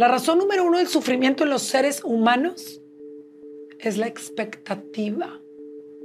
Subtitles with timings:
[0.00, 2.80] La razón número uno del sufrimiento en los seres humanos
[3.78, 5.42] es la expectativa.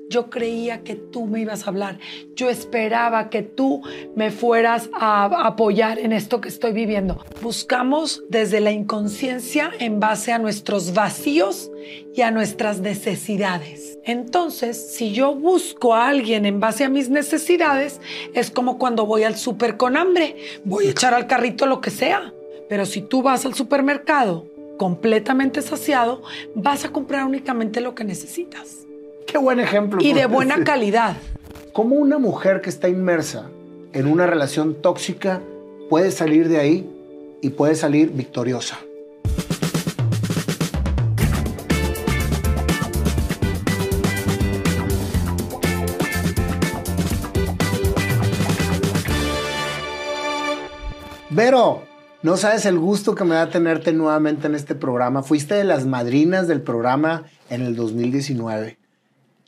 [0.09, 1.99] Yo creía que tú me ibas a hablar.
[2.35, 3.83] Yo esperaba que tú
[4.13, 7.23] me fueras a apoyar en esto que estoy viviendo.
[7.41, 11.71] Buscamos desde la inconsciencia en base a nuestros vacíos
[12.13, 13.97] y a nuestras necesidades.
[14.03, 18.01] Entonces, si yo busco a alguien en base a mis necesidades,
[18.33, 20.35] es como cuando voy al súper con hambre.
[20.65, 22.34] Voy a echar al carrito lo que sea.
[22.67, 24.45] Pero si tú vas al supermercado
[24.77, 26.21] completamente saciado,
[26.55, 28.85] vas a comprar únicamente lo que necesitas.
[29.27, 30.01] Qué buen ejemplo.
[30.01, 31.15] Y de buena calidad.
[31.73, 33.49] ¿Cómo una mujer que está inmersa
[33.93, 35.41] en una relación tóxica
[35.89, 36.89] puede salir de ahí
[37.41, 38.79] y puede salir victoriosa?
[51.29, 51.83] Vero,
[52.25, 55.21] no sabes el gusto que me da tenerte nuevamente en este programa.
[55.21, 58.79] Fuiste de las madrinas del programa en el 2019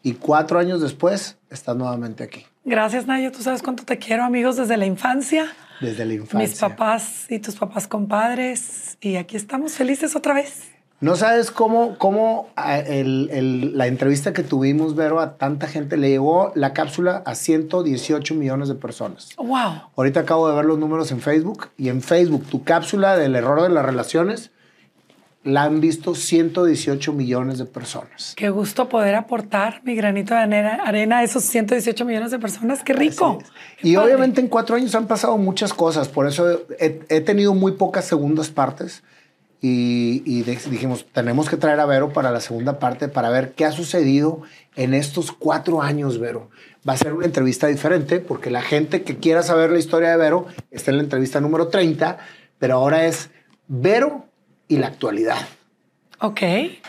[0.03, 2.45] y cuatro años después estás nuevamente aquí.
[2.66, 3.31] Gracias, Nayo.
[3.31, 5.48] Tú sabes cuánto te quiero, amigos, desde la infancia.
[5.81, 6.38] Desde la infancia.
[6.38, 9.00] Mis papás y tus papás compadres.
[9.02, 10.70] Y aquí estamos felices otra vez.
[11.00, 16.09] No sabes cómo, cómo el, el, la entrevista que tuvimos, Vero, a tanta gente le
[16.09, 19.30] llegó la cápsula a 118 millones de personas.
[19.38, 19.81] ¡Wow!
[19.95, 23.62] Ahorita acabo de ver los números en Facebook y en Facebook tu cápsula del error
[23.62, 24.52] de las relaciones
[25.48, 28.34] la han visto 118 millones de personas.
[28.36, 32.83] Qué gusto poder aportar mi granito de arena a esos 118 millones de personas.
[32.83, 33.39] Qué rico.
[33.82, 36.10] y obviamente en cuatro años han pasado muchas cosas.
[36.10, 39.04] Por eso he, tenido muy pocas segundas partes.
[39.60, 43.66] Y, y, dijimos, tenemos que traer a Vero para la segunda parte para ver qué
[43.66, 44.44] ha sucedido
[44.76, 46.50] en estos cuatro años, Vero.
[46.88, 50.17] Va a ser una entrevista diferente porque la gente que quiera saber la historia de
[50.17, 52.20] Vero está en la entrevista número 30,
[52.60, 53.30] pero ahora es
[53.67, 54.26] Vero
[54.67, 55.48] y la actualidad.
[56.20, 56.42] Ok,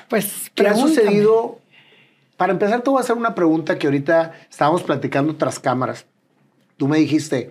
[0.09, 1.61] pues ¿Qué ha sucedido?
[2.37, 6.07] Para empezar, te voy a hacer una pregunta que ahorita estábamos platicando tras cámaras.
[6.77, 7.51] Tú me dijiste,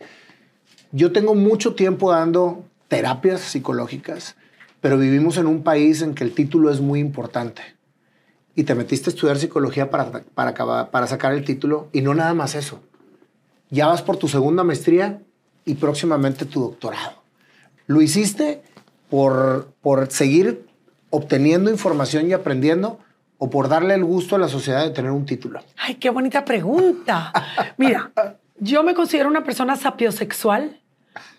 [0.91, 4.38] yo tengo mucho tiempo dando terapias psicológicas,
[4.81, 7.61] pero vivimos en un país en que el título es muy importante.
[8.55, 12.33] Y te metiste a estudiar psicología para, para, para sacar el título y no nada
[12.33, 12.81] más eso.
[13.69, 15.21] Ya vas por tu segunda maestría
[15.65, 17.21] y próximamente tu doctorado.
[17.85, 18.61] Lo hiciste
[19.09, 20.65] por, por seguir
[21.09, 22.99] obteniendo información y aprendiendo
[23.38, 25.61] o por darle el gusto a la sociedad de tener un título?
[25.77, 27.31] Ay, qué bonita pregunta.
[27.77, 28.11] Mira,
[28.59, 30.81] yo me considero una persona sapiosexual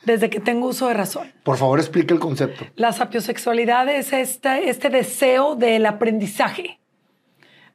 [0.04, 1.32] desde que tengo uso de razón.
[1.42, 2.64] Por favor, explique el concepto.
[2.76, 6.78] La sapiosexualidad es este, este deseo del aprendizaje.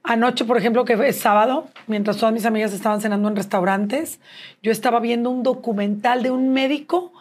[0.05, 4.19] Anoche, por ejemplo, que es sábado, mientras todas mis amigas estaban cenando en restaurantes,
[4.61, 7.13] yo estaba viendo un documental de un médico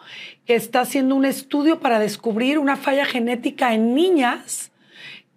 [0.45, 4.71] que está haciendo un estudio para descubrir una falla genética en niñas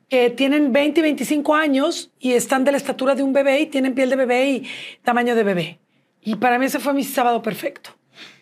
[0.09, 3.67] que tienen 20 y 25 años y están de la estatura de un bebé y
[3.67, 4.69] tienen piel de bebé y
[5.05, 5.79] tamaño de bebé.
[6.23, 7.96] Y para mí ese fue mi sábado perfecto.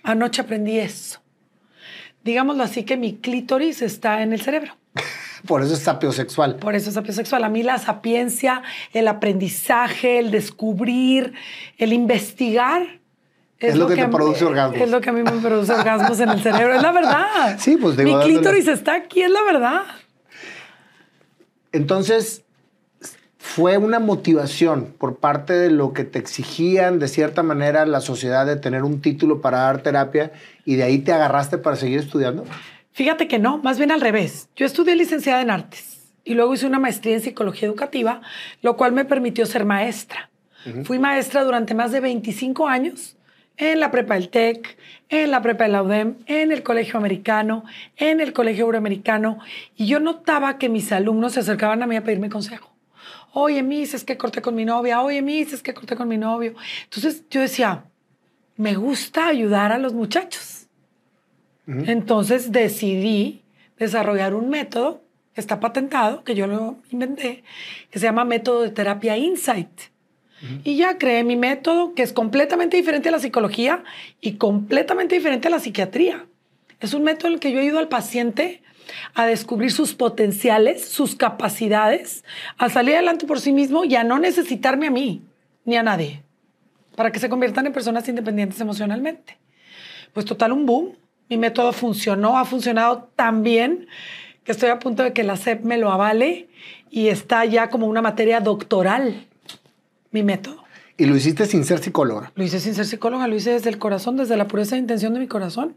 [0.05, 1.21] Anoche aprendí eso.
[2.23, 4.77] Digámoslo así que mi clítoris está en el cerebro.
[5.47, 6.57] Por eso es sapiosexual.
[6.57, 7.45] Por eso es sapiosexual.
[7.45, 8.63] A mí la sapiencia,
[8.93, 11.35] el aprendizaje, el descubrir,
[11.77, 13.01] el investigar.
[13.59, 14.81] Es, lo, que, te produce orgasmos.
[14.81, 16.75] Es lo que a mí me produce orgasmos en el cerebro.
[16.75, 17.57] Es la verdad.
[17.59, 19.83] Sí, pues digo, Mi clítoris está aquí, es la verdad.
[21.73, 22.44] Entonces,
[23.47, 28.47] fue una motivación por parte de lo que te exigían de cierta manera la sociedad
[28.47, 30.33] de tener un título para dar terapia
[30.65, 32.45] y de ahí te agarraste para seguir estudiando.
[32.93, 34.49] Fíjate que no, más bien al revés.
[34.57, 38.23] Yo estudié licenciada en artes y luego hice una maestría en psicología educativa,
[38.63, 40.31] lo cual me permitió ser maestra.
[40.85, 43.15] Fui maestra durante más de 25 años
[43.59, 44.79] en la prepa del TEC,
[45.11, 47.65] en la prepa de la UDEM, en el colegio americano,
[47.99, 49.39] en el colegio euroamericano,
[49.77, 52.74] y yo notaba que mis alumnos se acercaban a mí a pedirme consejo.
[53.37, 55.03] Oye, Miss, es que corté con mi novia.
[55.03, 56.55] Oye, Miss, es que corté con mi novio.
[56.85, 57.85] Entonces yo decía,
[58.57, 60.69] me gusta ayudar a los muchachos.
[61.67, 63.43] Entonces decidí
[63.77, 65.03] desarrollar un método
[65.35, 67.43] que está patentado, que yo lo inventé,
[67.91, 69.81] que se llama método de terapia Insight.
[70.63, 73.83] Y ya creé mi método que es completamente diferente a la psicología
[74.21, 76.27] y completamente diferente a la psiquiatría.
[76.81, 78.63] Es un método en el que yo ayudo al paciente
[79.15, 82.25] a descubrir sus potenciales, sus capacidades,
[82.59, 85.23] a salir adelante por sí mismo y a no necesitarme a mí
[85.65, 86.25] ni a nadie
[86.97, 89.37] para que se conviertan en personas independientes emocionalmente.
[90.13, 90.97] Pues total un boom.
[91.29, 93.87] Mi método funcionó, ha funcionado tan bien
[94.45, 96.49] que estoy a punto de que la SEP me lo avale
[96.91, 99.27] y está ya como una materia doctoral
[100.11, 100.63] mi método.
[100.97, 102.31] ¿Y lo hiciste sin ser psicóloga?
[102.37, 105.13] Lo hice sin ser psicóloga, lo hice desde el corazón, desde la pureza de intención
[105.15, 105.75] de mi corazón,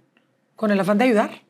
[0.56, 1.42] con el afán de ayudar.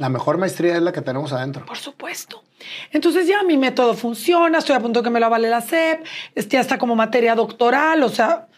[0.00, 1.66] La mejor maestría es la que tenemos adentro.
[1.66, 2.42] Por supuesto.
[2.90, 6.06] Entonces ya mi método funciona, estoy a punto de que me lo avale la SEP,
[6.48, 8.48] ya está como materia doctoral, o sea,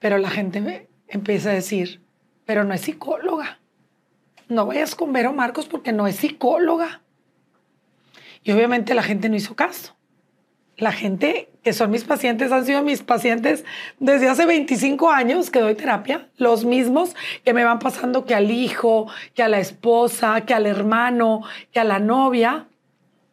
[0.00, 2.02] pero la gente me empieza a decir,
[2.44, 3.60] pero no es psicóloga.
[4.48, 7.02] No vayas con Vero Marcos porque no es psicóloga.
[8.42, 9.94] Y obviamente la gente no hizo caso.
[10.80, 13.64] La gente que son mis pacientes han sido mis pacientes
[13.98, 18.50] desde hace 25 años que doy terapia, los mismos que me van pasando que al
[18.50, 22.66] hijo, que a la esposa, que al hermano, que a la novia.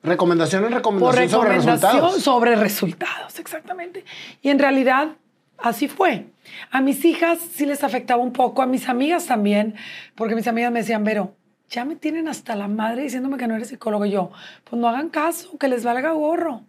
[0.03, 2.21] Recomendación en recomendación, sobre resultados.
[2.21, 4.03] Sobre resultados, exactamente.
[4.41, 5.15] Y en realidad
[5.57, 6.25] así fue.
[6.69, 9.75] A mis hijas sí les afectaba un poco, a mis amigas también,
[10.15, 11.33] porque mis amigas me decían, Vero,
[11.69, 14.05] ya me tienen hasta la madre diciéndome que no eres psicólogo.
[14.05, 14.31] Y yo,
[14.65, 16.63] pues no hagan caso, que les valga gorro.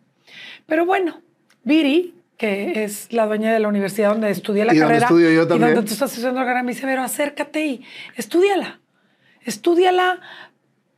[0.66, 1.20] Pero bueno,
[1.64, 5.06] Viri, que es la dueña de la universidad donde estudié la y carrera.
[5.06, 5.70] estudio yo también.
[5.70, 7.84] Y donde tú estás estudiando la carrera, me dice, Vero, acércate y
[8.16, 8.80] estudiala.
[9.44, 10.20] Estudiala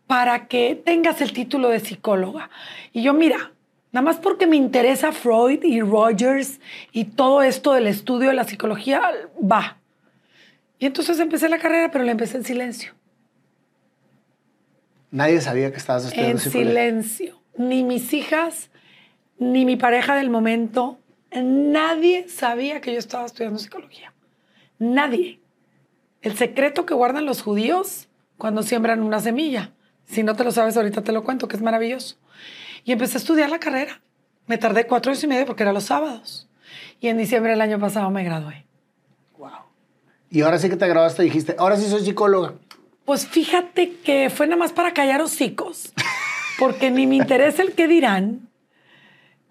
[0.07, 2.51] para que tengas el título de psicóloga.
[2.93, 3.53] Y yo, mira,
[3.93, 6.61] Nada más porque me interesa Freud y Rogers
[6.93, 9.03] y todo esto del estudio de la psicología,
[9.41, 9.79] va.
[10.79, 12.95] Y entonces empecé la carrera, pero la empecé en silencio.
[15.11, 17.41] Nadie sabía que estabas estudiando En silencio.
[17.57, 18.71] Ni mis hijas,
[19.41, 20.99] ni mi pareja del momento,
[21.33, 24.13] nadie sabía que yo estaba estudiando psicología.
[24.79, 25.41] Nadie.
[26.21, 29.73] El secreto que guardan los judíos cuando siembran una semilla.
[30.05, 32.17] Si no te lo sabes, ahorita te lo cuento, que es maravilloso.
[32.85, 34.03] Y empecé a estudiar la carrera.
[34.47, 36.47] Me tardé cuatro años y medio porque era los sábados.
[37.01, 38.67] Y en diciembre del año pasado me gradué.
[39.39, 39.51] Wow.
[40.31, 42.53] Y ahora sí que te graduaste dijiste, ahora sí soy psicóloga.
[43.07, 45.95] Pues fíjate que fue nada más para callar hocicos,
[46.59, 48.50] porque ni me interesa el qué dirán,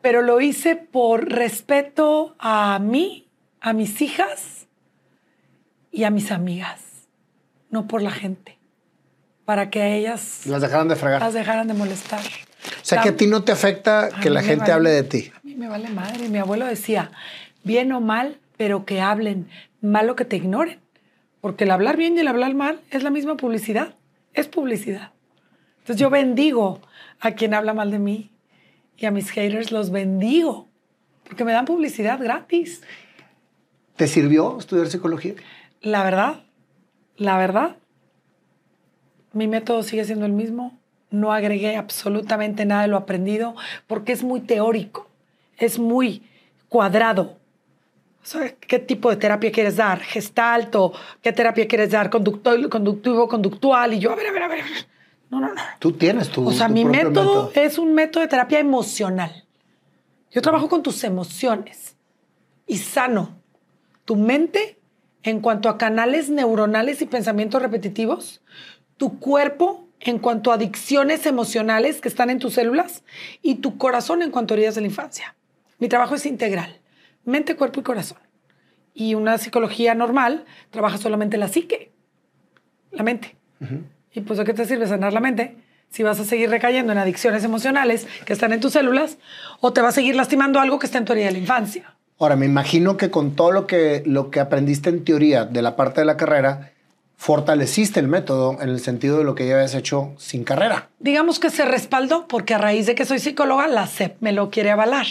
[0.01, 3.27] pero lo hice por respeto a mí,
[3.61, 4.67] a mis hijas
[5.91, 6.81] y a mis amigas,
[7.69, 8.57] no por la gente,
[9.45, 11.21] para que a ellas las dejaran de fregar.
[11.21, 12.21] Las dejaran de molestar.
[12.21, 15.31] O sea, que a ti no te afecta que la gente hable de ti.
[15.35, 16.29] A mí me vale madre.
[16.29, 17.11] Mi abuelo decía,
[17.63, 19.49] bien o mal, pero que hablen,
[19.81, 20.79] malo que te ignoren.
[21.41, 23.95] Porque el hablar bien y el hablar mal es la misma publicidad.
[24.33, 25.13] Es publicidad.
[25.79, 26.81] Entonces yo bendigo
[27.19, 28.31] a quien habla mal de mí
[28.99, 30.67] y a mis haters los bendigo
[31.23, 32.81] porque me dan publicidad gratis.
[33.95, 35.35] ¿Te sirvió estudiar psicología?
[35.81, 36.43] La verdad,
[37.17, 37.77] la verdad,
[39.33, 40.79] mi método sigue siendo el mismo
[41.11, 43.55] no agregué absolutamente nada de lo aprendido
[43.87, 45.07] porque es muy teórico,
[45.57, 46.23] es muy
[46.67, 47.37] cuadrado.
[48.59, 49.99] ¿Qué tipo de terapia quieres dar?
[50.01, 50.93] ¿Gestalto?
[51.21, 52.09] ¿Qué terapia quieres dar?
[52.09, 53.93] ¿Conductivo, conductual?
[53.93, 54.63] Y yo, a ver, a ver, a ver.
[55.29, 55.61] No, no, no.
[55.79, 56.47] Tú tienes tu.
[56.47, 59.45] O sea, mi método, es un método de terapia emocional.
[60.31, 61.95] Yo trabajo con tus emociones
[62.67, 63.37] y sano
[64.05, 64.79] tu mente
[65.23, 68.41] en cuanto a canales neuronales y pensamientos repetitivos,
[68.97, 73.03] tu cuerpo en cuanto a adicciones emocionales que están en tus células
[73.41, 75.35] y tu corazón en cuanto a heridas de la infancia.
[75.77, 76.79] Mi trabajo es integral,
[77.25, 78.19] mente, cuerpo y corazón.
[78.93, 81.91] Y una psicología normal trabaja solamente la psique,
[82.91, 83.35] la mente.
[84.13, 85.55] Y pues, ¿de qué te sirve sanar la mente?
[85.89, 89.17] Si vas a seguir recayendo en adicciones emocionales que están en tus células
[89.59, 91.95] o te va a seguir lastimando algo que está en tu herida de la infancia.
[92.19, 95.75] Ahora, me imagino que con todo lo que, lo que aprendiste en teoría de la
[95.75, 96.73] parte de la carrera,
[97.15, 100.89] fortaleciste el método en el sentido de lo que ya habías hecho sin carrera.
[100.99, 104.49] Digamos que se respaldó porque a raíz de que soy psicóloga, la SEP me lo
[104.49, 105.05] quiere avalar.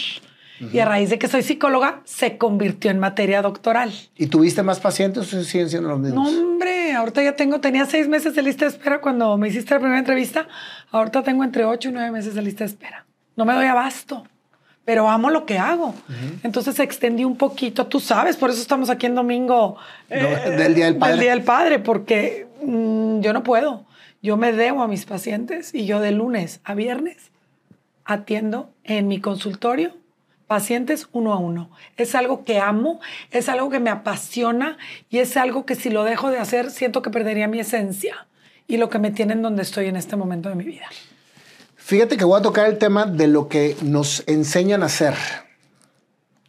[0.73, 3.93] Y a raíz de que soy psicóloga, se convirtió en materia doctoral.
[4.17, 6.33] ¿Y tuviste más pacientes o siguen siendo los mismos?
[6.33, 9.73] No, hombre, ahorita ya tengo, tenía seis meses de lista de espera cuando me hiciste
[9.73, 10.47] la primera entrevista.
[10.91, 13.05] Ahorita tengo entre ocho y nueve meses de lista de espera.
[13.35, 14.25] No me doy abasto
[14.89, 15.93] pero amo lo que hago.
[16.41, 19.77] Entonces extendí un poquito, tú sabes, por eso estamos aquí en domingo
[20.09, 21.11] eh, del Día del Padre.
[21.11, 23.85] Del Día del Padre, porque mm, yo no puedo.
[24.23, 27.29] Yo me debo a mis pacientes y yo de lunes a viernes
[28.03, 29.93] atiendo en mi consultorio
[30.49, 31.69] pacientes uno a uno.
[31.95, 36.03] Es algo que amo, es algo que me apasiona y es algo que si lo
[36.03, 38.27] dejo de hacer siento que perdería mi esencia
[38.67, 40.87] y lo que me tiene en donde estoy en este momento de mi vida.
[41.75, 45.13] Fíjate que voy a tocar el tema de lo que nos enseñan a hacer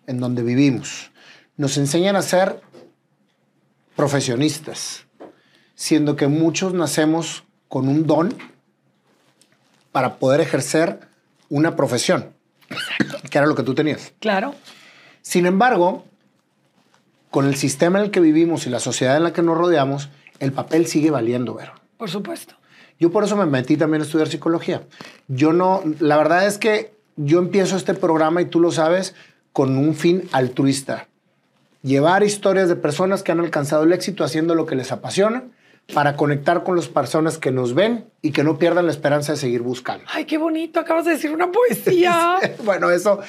[0.07, 1.11] en donde vivimos.
[1.59, 2.63] Nos enseñan a ser
[3.97, 5.05] profesionistas,
[5.75, 8.35] siendo que muchos nacemos con un don
[9.93, 11.01] para poder ejercer
[11.51, 12.33] una profesión,
[13.31, 14.13] que era lo que tú tenías.
[14.21, 14.55] Claro.
[15.23, 16.05] Sin embargo,
[17.31, 20.09] con el sistema en el que vivimos y la sociedad en la que nos rodeamos,
[20.39, 21.75] el papel sigue valiendo, Vero.
[21.97, 22.55] Por supuesto.
[22.99, 24.83] Yo por eso me metí también a estudiar psicología.
[25.29, 29.15] Yo no, la verdad es que yo empiezo este programa y tú lo sabes
[29.53, 31.09] con un fin altruista.
[31.83, 35.45] Llevar historias de personas que han alcanzado el éxito haciendo lo que les apasiona
[35.95, 39.39] para conectar con las personas que nos ven y que no pierdan la esperanza de
[39.39, 40.05] seguir buscando.
[40.09, 42.39] Ay, qué bonito, acabas de decir una poesía.
[42.65, 43.21] bueno, eso,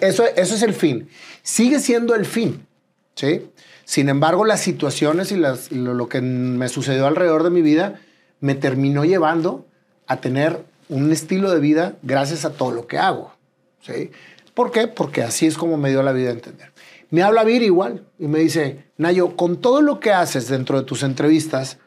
[0.00, 1.08] eso, eso es el fin.
[1.42, 2.66] Sigue siendo el fin,
[3.14, 3.50] ¿sí?
[3.84, 8.00] Sin embargo, las situaciones y las, lo que me sucedió alrededor de mi vida
[8.40, 9.66] me terminó llevando
[10.06, 13.32] a tener un estilo de vida gracias a todo lo que hago.
[13.80, 14.10] ¿sí?
[14.54, 14.88] ¿Por qué?
[14.88, 16.72] Porque así es como me dio la vida a entender.
[17.10, 20.84] Me habla Vir igual y me dice, Nayo, con todo lo que haces dentro de
[20.84, 21.78] tus entrevistas,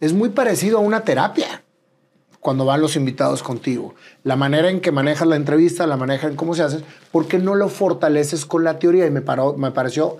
[0.00, 1.62] es muy parecido a una terapia
[2.40, 3.94] cuando van los invitados contigo.
[4.22, 7.38] La manera en que manejas la entrevista, la manera en cómo se hace, ¿por qué
[7.38, 9.06] no lo fortaleces con la teoría?
[9.06, 10.18] Y me, paró, me pareció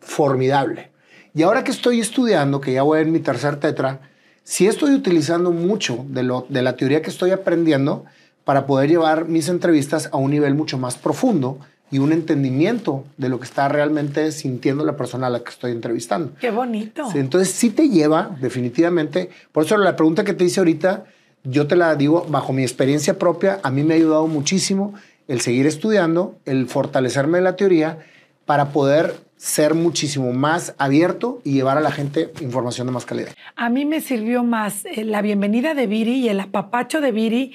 [0.00, 0.90] formidable.
[1.34, 4.00] Y ahora que estoy estudiando, que ya voy en mi tercer tetra,
[4.42, 8.04] sí estoy utilizando mucho de, lo, de la teoría que estoy aprendiendo
[8.44, 11.58] para poder llevar mis entrevistas a un nivel mucho más profundo
[11.90, 15.72] y un entendimiento de lo que está realmente sintiendo la persona a la que estoy
[15.72, 16.32] entrevistando.
[16.40, 17.08] Qué bonito.
[17.14, 19.30] entonces sí te lleva definitivamente.
[19.52, 21.04] Por eso la pregunta que te hice ahorita,
[21.44, 24.94] yo te la digo bajo mi experiencia propia, a mí me ha ayudado muchísimo
[25.28, 27.98] el seguir estudiando, el fortalecerme en la teoría
[28.44, 33.28] para poder ser muchísimo más abierto y llevar a la gente información de más calidad.
[33.54, 37.52] A mí me sirvió más eh, la bienvenida de Viri y el apapacho de Viri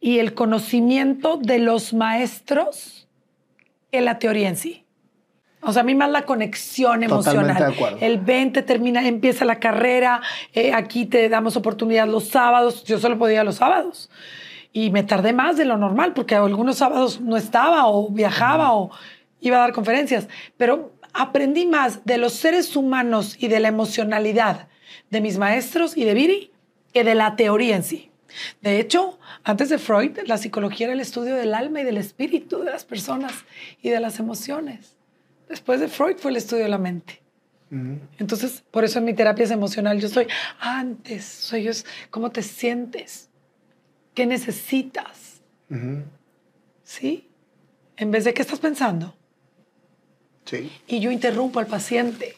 [0.00, 2.99] y el conocimiento de los maestros
[3.90, 4.84] que la teoría en sí.
[5.62, 7.56] O sea, a mí más la conexión emocional.
[7.56, 7.98] De acuerdo.
[8.00, 10.22] El 20 termina, empieza la carrera,
[10.54, 14.10] eh, aquí te damos oportunidad los sábados, yo solo podía los sábados.
[14.72, 18.90] Y me tardé más de lo normal porque algunos sábados no estaba o viajaba o
[19.40, 20.28] iba a dar conferencias.
[20.56, 24.68] Pero aprendí más de los seres humanos y de la emocionalidad
[25.10, 26.52] de mis maestros y de Viri
[26.92, 28.09] que de la teoría en sí.
[28.62, 32.60] De hecho, antes de Freud, la psicología era el estudio del alma y del espíritu
[32.60, 33.32] de las personas
[33.82, 34.96] y de las emociones.
[35.48, 37.20] Después de Freud fue el estudio de la mente.
[38.18, 40.00] Entonces, por eso en mi terapia es emocional.
[40.00, 40.26] Yo soy
[40.58, 41.70] antes, soy yo,
[42.10, 43.30] ¿cómo te sientes?
[44.12, 45.40] ¿Qué necesitas?
[46.82, 47.28] ¿Sí?
[47.96, 49.14] En vez de qué estás pensando.
[50.88, 52.34] Y yo interrumpo al paciente.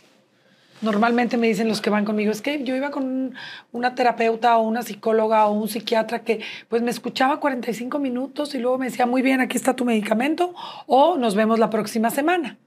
[0.83, 3.35] Normalmente me dicen los que van conmigo, es que yo iba con
[3.71, 8.59] una terapeuta o una psicóloga o un psiquiatra que pues me escuchaba 45 minutos y
[8.59, 10.55] luego me decía, muy bien, aquí está tu medicamento
[10.87, 12.59] o nos vemos la próxima semana.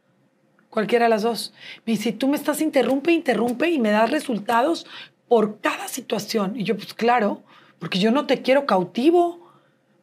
[0.70, 1.54] Cualquiera de las dos.
[1.86, 4.86] Me dice, tú me estás interrumpe, interrumpe y me das resultados
[5.28, 6.54] por cada situación.
[6.56, 7.44] Y yo, pues claro,
[7.80, 9.52] porque yo no te quiero cautivo,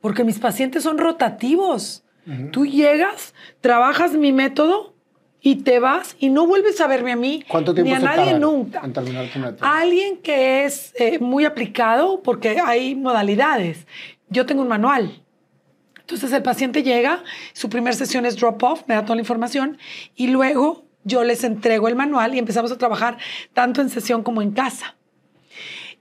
[0.03, 2.05] porque mis pacientes son rotativos.
[2.53, 4.92] Tú llegas, trabajas mi método
[5.43, 8.39] y te vas y no vuelves a verme a mí ¿Cuánto tiempo ni a nadie
[8.39, 8.81] nunca.
[8.85, 13.87] En terminar tu Alguien que es eh, muy aplicado porque hay modalidades.
[14.29, 15.21] Yo tengo un manual.
[15.99, 19.79] Entonces el paciente llega, su primera sesión es drop off, me da toda la información
[20.15, 23.19] y luego yo les entrego el manual y empezamos a trabajar
[23.53, 24.95] tanto en sesión como en casa.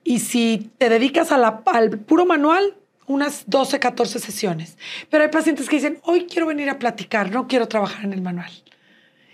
[0.03, 2.75] Y si te dedicas a la, al puro manual,
[3.07, 4.77] unas 12, 14 sesiones.
[5.09, 8.21] Pero hay pacientes que dicen, hoy quiero venir a platicar, no quiero trabajar en el
[8.21, 8.51] manual.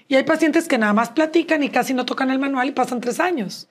[0.08, 3.02] Y hay pacientes que nada más platican y casi no tocan el manual y pasan
[3.02, 3.68] tres años.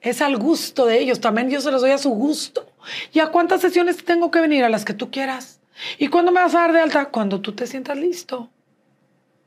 [0.00, 1.20] Es al gusto de ellos.
[1.20, 2.66] También yo se los doy a su gusto.
[3.12, 4.64] ¿Y a cuántas sesiones tengo que venir?
[4.64, 5.60] A las que tú quieras.
[5.98, 7.06] ¿Y cuándo me vas a dar de alta?
[7.06, 8.48] Cuando tú te sientas listo.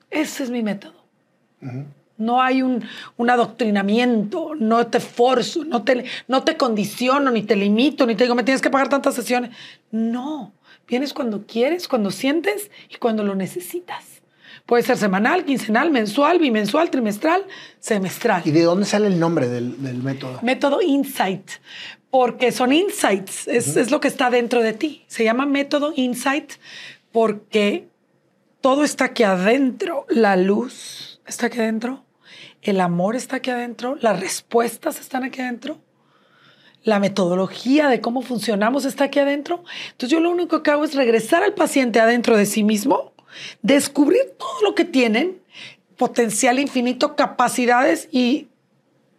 [0.10, 1.06] Ese es mi método.
[2.18, 2.86] No hay un,
[3.18, 8.24] un, adoctrinamiento, no te forzo, no te, no te condiciono, ni te limito, ni te
[8.24, 9.52] digo, me tienes que pagar tantas sesiones.
[9.92, 10.54] No,
[10.88, 14.15] vienes cuando quieres, cuando sientes y cuando lo necesitas.
[14.66, 17.46] Puede ser semanal, quincenal, mensual, bimensual, trimestral,
[17.80, 18.42] semestral.
[18.46, 20.40] ¿Y de dónde sale el nombre del, método?
[20.42, 21.52] Método Insight,
[22.10, 25.06] porque son insights, es, es, lo que está dentro de ti.
[25.08, 26.54] Se llama método Insight
[27.12, 27.88] porque
[28.62, 30.08] todo está aquí adentro.
[30.10, 32.04] La luz está aquí adentro,
[32.64, 35.80] el amor está aquí adentro, las respuestas están aquí adentro
[36.86, 39.64] la metodología de cómo funcionamos está aquí adentro.
[39.94, 43.15] Entonces yo lo único que hago es regresar al paciente adentro de sí mismo
[43.62, 45.40] descubrir todo lo que tienen,
[45.98, 48.48] potencial infinito, capacidades y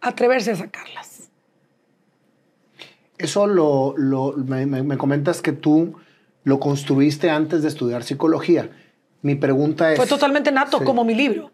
[0.01, 1.29] atreverse a sacarlas.
[3.17, 3.95] Eso lo,
[4.37, 5.95] me, comentas que tú
[6.43, 8.69] lo construiste antes de estudiar psicología.
[9.21, 9.97] Mi pregunta es...
[9.97, 11.51] Fue totalmente nato, como mi libro.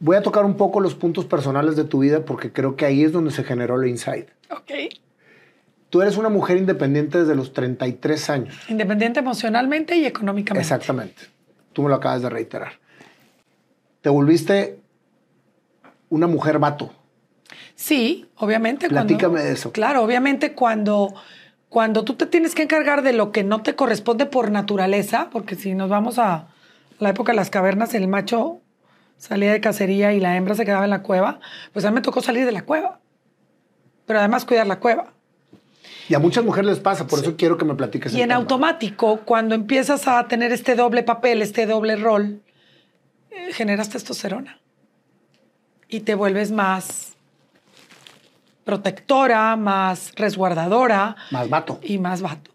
[0.00, 3.04] Voy a tocar un poco los puntos personales de tu vida porque creo que ahí
[3.04, 4.28] es donde se generó el insight.
[4.50, 4.72] Ok.
[5.94, 8.56] Tú eres una mujer independiente desde los 33 años.
[8.68, 10.60] Independiente emocionalmente y económicamente.
[10.60, 11.22] Exactamente.
[11.72, 12.72] Tú me lo acabas de reiterar.
[14.00, 14.80] Te volviste
[16.08, 16.92] una mujer vato.
[17.76, 18.88] Sí, obviamente.
[18.88, 19.70] Platícame de eso.
[19.70, 21.14] Claro, obviamente cuando,
[21.68, 25.54] cuando tú te tienes que encargar de lo que no te corresponde por naturaleza, porque
[25.54, 26.48] si nos vamos a
[26.98, 28.62] la época de las cavernas, el macho
[29.16, 31.38] salía de cacería y la hembra se quedaba en la cueva,
[31.72, 32.98] pues a mí me tocó salir de la cueva,
[34.06, 35.13] pero además cuidar la cueva.
[36.08, 38.12] Y a muchas mujeres les pasa, por eso quiero que me platiques.
[38.14, 42.42] Y en automático, cuando empiezas a tener este doble papel, este doble rol,
[43.30, 44.60] eh, generas testosterona.
[45.88, 47.14] Y te vuelves más
[48.64, 51.16] protectora, más resguardadora.
[51.30, 51.78] Más vato.
[51.82, 52.50] Y más vato.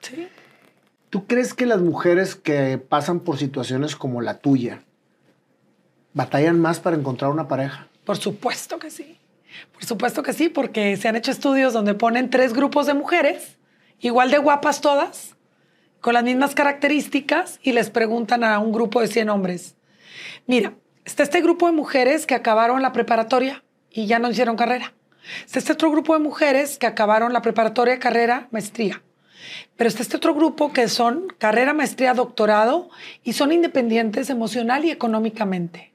[0.00, 0.28] ¿Sí?
[1.10, 4.82] ¿Tú crees que las mujeres que pasan por situaciones como la tuya
[6.12, 7.88] batallan más para encontrar una pareja?
[8.04, 9.18] Por supuesto que sí.
[9.72, 13.58] Por supuesto que sí, porque se han hecho estudios donde ponen tres grupos de mujeres,
[14.00, 15.36] igual de guapas todas,
[16.00, 19.76] con las mismas características, y les preguntan a un grupo de 100 hombres,
[20.46, 24.92] mira, está este grupo de mujeres que acabaron la preparatoria y ya no hicieron carrera.
[25.46, 29.02] Está este otro grupo de mujeres que acabaron la preparatoria, carrera, maestría.
[29.76, 32.90] Pero está este otro grupo que son carrera, maestría, doctorado
[33.22, 35.93] y son independientes emocional y económicamente.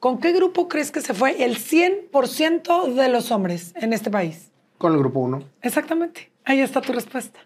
[0.00, 4.52] ¿Con qué grupo crees que se fue el 100% de los hombres en este país?
[4.78, 5.42] Con el grupo 1.
[5.62, 6.30] Exactamente.
[6.44, 7.40] Ahí está tu respuesta.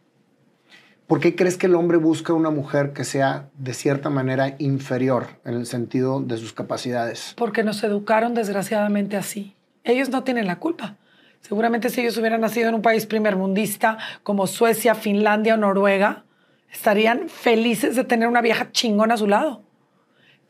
[1.06, 5.28] ¿Por qué crees que el hombre busca una mujer que sea de cierta manera inferior
[5.46, 7.32] en el sentido de sus capacidades?
[7.38, 9.56] Porque nos educaron desgraciadamente así.
[9.82, 10.98] Ellos no tienen la culpa.
[11.40, 16.24] Seguramente si ellos hubieran nacido en un país primermundista como Suecia, Finlandia o Noruega,
[16.70, 19.62] estarían felices de tener una vieja chingona a su lado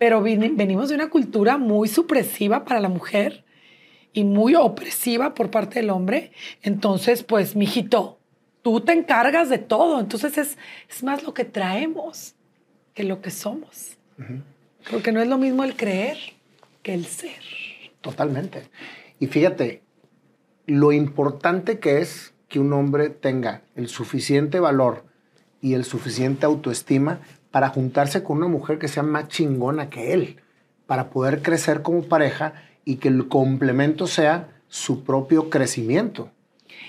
[0.03, 3.45] pero venimos de una cultura muy supresiva para la mujer
[4.13, 6.33] y muy opresiva por parte del hombre.
[6.61, 8.19] Entonces, pues, mijito,
[8.63, 10.01] tú te encargas de todo.
[10.01, 10.59] Entonces es,
[10.91, 12.35] es más lo que traemos
[12.95, 13.97] que lo que somos.
[14.91, 16.19] Porque no es lo mismo el creer
[16.83, 17.41] que el ser.
[18.01, 18.65] Totalmente.
[19.21, 19.83] Y fíjate,
[20.67, 25.05] lo importante que es que un hombre tenga el suficiente valor
[25.61, 27.21] y el suficiente autoestima
[27.53, 30.41] para juntarse con una mujer que sea más chingona que él,
[30.87, 36.31] para poder crecer como pareja y que el complemento sea su propio crecimiento.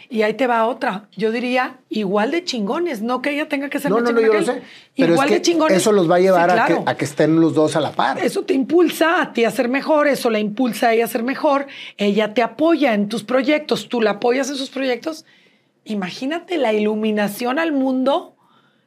[0.10, 1.08] Y ahí te va otra.
[1.16, 4.22] Yo diría igual de chingones, no que ella tenga que ser no, más no, no,
[4.22, 4.62] yo que sé.
[4.96, 5.78] Pero igual de chingones.
[5.78, 8.20] Eso los va a llevar a, que, a, que, estén los dos a la par.
[8.24, 11.24] Eso te impulsa a ti a ser mejor, eso la impulsa a ella a ser
[11.24, 11.68] mejor.
[11.98, 15.26] Ella te apoya en tus proyectos, tú la apoyas en sus proyectos.
[15.84, 18.33] Imagínate la iluminación al mundo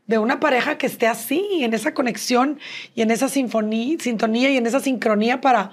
[0.06, 2.58] de una pareja que esté así, en esa conexión
[2.94, 5.72] y en esa sinfonía, sintonía y en esa sincronía para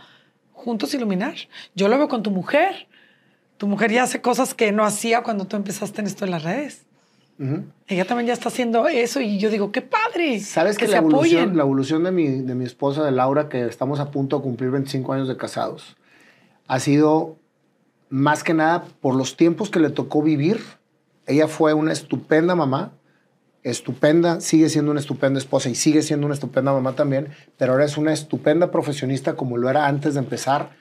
[0.51, 1.35] juntos iluminar.
[1.75, 2.87] Yo lo veo con tu mujer.
[3.57, 6.43] Tu mujer ya hace cosas que no hacía cuando tú empezaste en esto en las
[6.43, 6.85] redes.
[7.87, 10.39] Ella también ya está haciendo eso y yo digo, qué padre.
[10.39, 13.99] ¿Sabes que, la, evolución, la evolución de mi, de mi esposa, de Laura, que estamos
[13.99, 15.97] a punto de cumplir 25 años de casados,
[16.67, 17.37] ha sido
[18.09, 20.61] más que nada por los tiempos que le tocó vivir.
[21.25, 22.93] Ella fue una estupenda mamá,
[23.63, 27.85] estupenda, sigue siendo una estupenda esposa y sigue siendo una estupenda mamá también, pero ahora
[27.85, 30.71] es una estupenda profesionista como lo era antes de empezar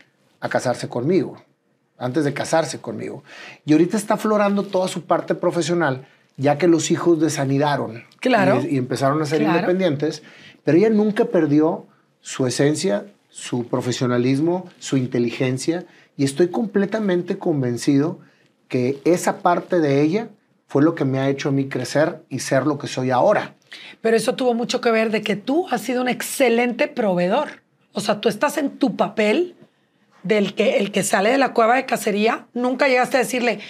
[0.40, 1.40] a casarse conmigo,
[1.96, 3.22] antes de casarse conmigo.
[3.64, 8.60] Y ahorita está aflorando toda su parte profesional, ya que los hijos desanidaron claro.
[8.68, 10.22] y, empezaron a ser independientes,
[10.64, 11.86] pero ella nunca perdió
[12.20, 18.18] su esencia, su profesionalismo, su inteligencia, y estoy completamente convencido
[18.68, 20.28] que esa parte de ella
[20.72, 23.56] fue lo que me ha hecho a mí crecer y ser lo que soy ahora.
[24.00, 27.60] Pero eso tuvo mucho que ver de que tú has sido un excelente proveedor.
[27.92, 29.54] O sea, tú estás en tu papel
[30.22, 33.60] del que el que sale de la cueva de cacería, nunca llegaste a decirle,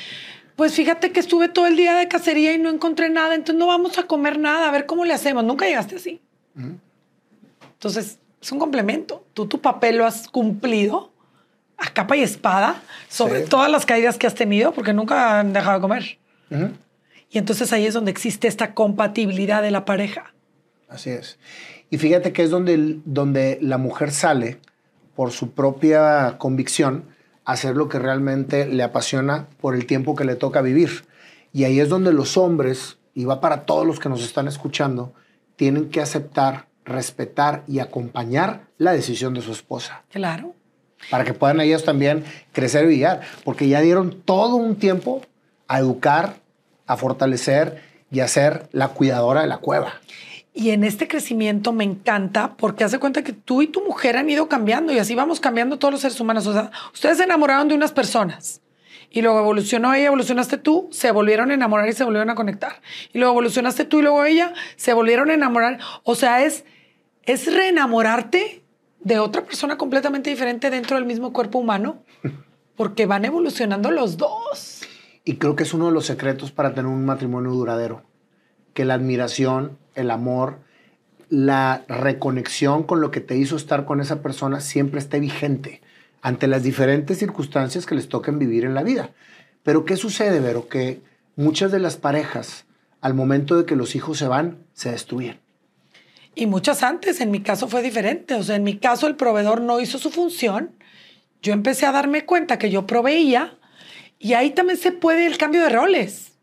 [0.55, 3.67] pues fíjate que estuve todo el día de cacería y no encontré nada, entonces no
[3.67, 5.43] vamos a comer nada, a ver cómo le hacemos.
[5.43, 6.21] Nunca llegaste así.
[6.55, 9.27] Entonces, es un complemento.
[9.35, 11.11] Tú tu papel lo has cumplido
[11.79, 15.79] a capa y espada sobre todas las caídas que has tenido porque nunca han dejado
[15.79, 16.19] de comer.
[17.33, 20.35] Y entonces ahí es donde existe esta compatibilidad de la pareja.
[20.89, 21.39] Así es.
[21.89, 24.59] Y fíjate que es donde, donde la mujer sale
[25.17, 27.07] por su propia convicción
[27.45, 31.07] a hacer lo que realmente le apasiona por el tiempo que le toca vivir.
[31.53, 35.15] Y ahí es donde los hombres, y va para todos los que nos están escuchando,
[35.57, 40.05] tienen que aceptar, respetar y acompañar la decisión de su esposa.
[40.11, 40.55] Claro.
[41.11, 45.23] Para que puedan ellos también crecer y guiar, porque ya dieron todo un tiempo
[45.67, 46.37] a educar,
[46.87, 49.95] a fortalecer y a ser la cuidadora de la cueva.
[50.55, 54.29] Y en este crecimiento me encanta porque hace cuenta que tú y tu mujer han
[54.29, 56.47] ido cambiando y así vamos cambiando todos los seres humanos.
[56.47, 58.61] O sea, ustedes se enamoraron de unas personas
[59.11, 62.83] Y luego evolucionó ella, evolucionaste tú, se volvieron a enamorar y se volvieron a conectar.
[63.15, 65.79] Y luego evolucionaste tú y luego ella, se volvieron a enamorar.
[66.03, 66.65] O sea, es,
[67.25, 68.63] es reenamorarte
[69.01, 72.03] de otra persona completamente diferente dentro del mismo cuerpo humano,
[72.77, 74.82] porque van evolucionando los dos.
[75.25, 78.03] Y creo que es uno de los secretos para tener un matrimonio duradero,
[78.75, 80.59] que la admiración, el amor,
[81.29, 85.81] la reconexión con lo que te hizo estar con esa persona siempre esté vigente
[86.21, 89.11] ante las diferentes circunstancias que les toquen vivir en la vida.
[89.63, 90.69] Pero ¿qué sucede, Vero?
[90.69, 91.01] Que
[91.37, 92.65] muchas de las parejas,
[93.01, 95.41] al momento de que los hijos se van, se destruyen.
[96.35, 98.35] Y muchas antes, en mi caso fue diferente.
[98.35, 100.71] O sea, en mi caso el proveedor no hizo su función.
[101.43, 103.59] Yo empecé a darme cuenta que yo proveía
[104.23, 106.35] y ahí también se puede el cambio de roles.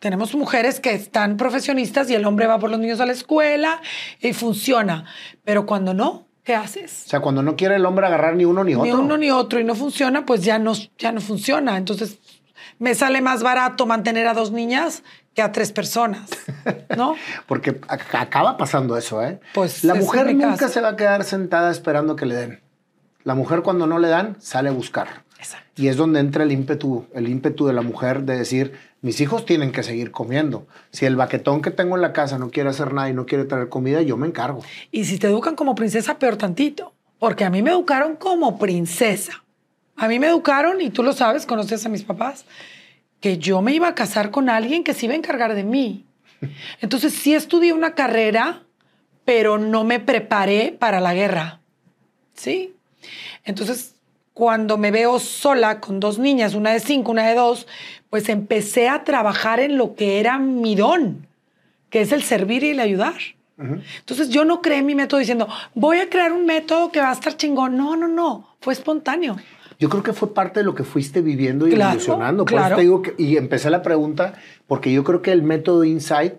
[0.00, 3.80] Tenemos mujeres que están profesionistas y el hombre va por los niños a la escuela
[4.20, 5.04] y funciona.
[5.44, 7.04] Pero cuando no, ¿qué haces?
[7.06, 8.84] O sea, cuando no quiere el hombre agarrar ni uno ni otro.
[8.84, 11.76] Ni uno ni otro y no funciona, pues ya no, ya no funciona.
[11.76, 12.18] Entonces,
[12.80, 16.28] me sale más barato mantener a dos niñas que a tres personas,
[16.96, 17.14] ¿no?
[17.46, 19.38] Porque acaba pasando eso, ¿eh?
[19.54, 22.60] Pues la mujer nunca se va a quedar sentada esperando que le den.
[23.22, 25.23] La mujer cuando no le dan, sale a buscar.
[25.76, 29.44] Y es donde entra el ímpetu, el ímpetu de la mujer de decir, mis hijos
[29.44, 30.66] tienen que seguir comiendo.
[30.92, 33.44] Si el baquetón que tengo en la casa no quiere hacer nada y no quiere
[33.44, 34.62] traer comida, yo me encargo.
[34.92, 36.92] Y si te educan como princesa, peor tantito.
[37.18, 39.44] Porque a mí me educaron como princesa.
[39.96, 42.44] A mí me educaron, y tú lo sabes, conoces a mis papás,
[43.20, 46.04] que yo me iba a casar con alguien que se iba a encargar de mí.
[46.80, 48.62] Entonces sí estudié una carrera,
[49.24, 51.60] pero no me preparé para la guerra.
[52.34, 52.74] ¿Sí?
[53.44, 53.93] Entonces
[54.34, 57.66] cuando me veo sola con dos niñas, una de cinco, una de dos,
[58.10, 61.26] pues empecé a trabajar en lo que era mi don,
[61.88, 63.14] que es el servir y el ayudar.
[63.56, 67.12] Entonces yo no creé mi método diciendo, voy a crear un método que va a
[67.12, 67.76] estar chingón.
[67.76, 69.36] No, no, no, fue espontáneo.
[69.78, 72.44] Yo creo que fue parte de lo que fuiste viviendo y evolucionando.
[72.44, 74.34] Por eso te digo que, y empecé la pregunta,
[74.66, 76.34] porque yo creo que el método Insight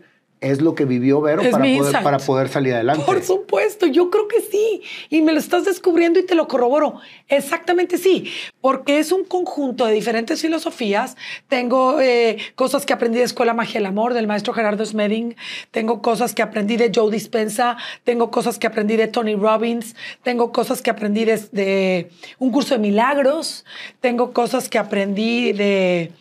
[0.46, 3.04] es lo que vivió Vero para poder, para poder, salir adelante.
[3.04, 4.84] Por supuesto, yo creo que sí.
[5.10, 7.00] Y me lo estás descubriendo y te lo corroboro.
[7.30, 8.32] Exactamente sí,
[8.62, 11.18] porque es un conjunto de diferentes filosofías.
[11.48, 15.36] Tengo eh, cosas que aprendí de Escuela Magia del Amor del maestro Gerardo Smeding.
[15.72, 17.78] Tengo cosas que aprendí de Joe Dispensa.
[18.04, 19.96] Tengo cosas que aprendí de Tony Robbins.
[20.22, 23.66] Tengo cosas que aprendí de, de un curso de milagros.
[24.00, 26.12] Tengo cosas que aprendí de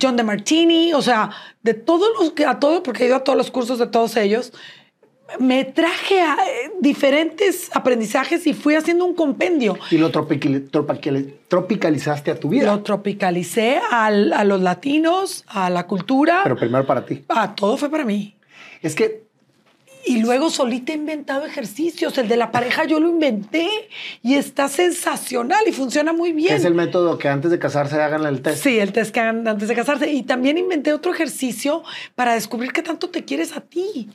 [0.00, 1.30] John de Martini, o sea,
[1.62, 4.52] de todos los, a todo, porque he ido a todos los cursos de todos ellos,
[5.38, 9.78] me traje a eh, diferentes aprendizajes y fui haciendo un compendio.
[9.90, 12.66] Y lo tropicalizaste a tu vida.
[12.66, 16.40] Lo tropicalicé a los latinos, a la cultura.
[16.42, 17.24] Pero primero para ti.
[17.28, 18.34] Ah, todo fue para mí.
[18.82, 19.22] Es que
[20.04, 22.16] y luego solita he inventado ejercicios.
[22.18, 23.68] El de la pareja yo lo inventé
[24.22, 26.54] y está sensacional y funciona muy bien.
[26.54, 28.62] Es el método que antes de casarse hagan el test.
[28.62, 30.10] Sí, el test que hagan antes de casarse.
[30.10, 31.82] Y también inventé otro ejercicio
[32.14, 34.10] para descubrir qué tanto te quieres a ti.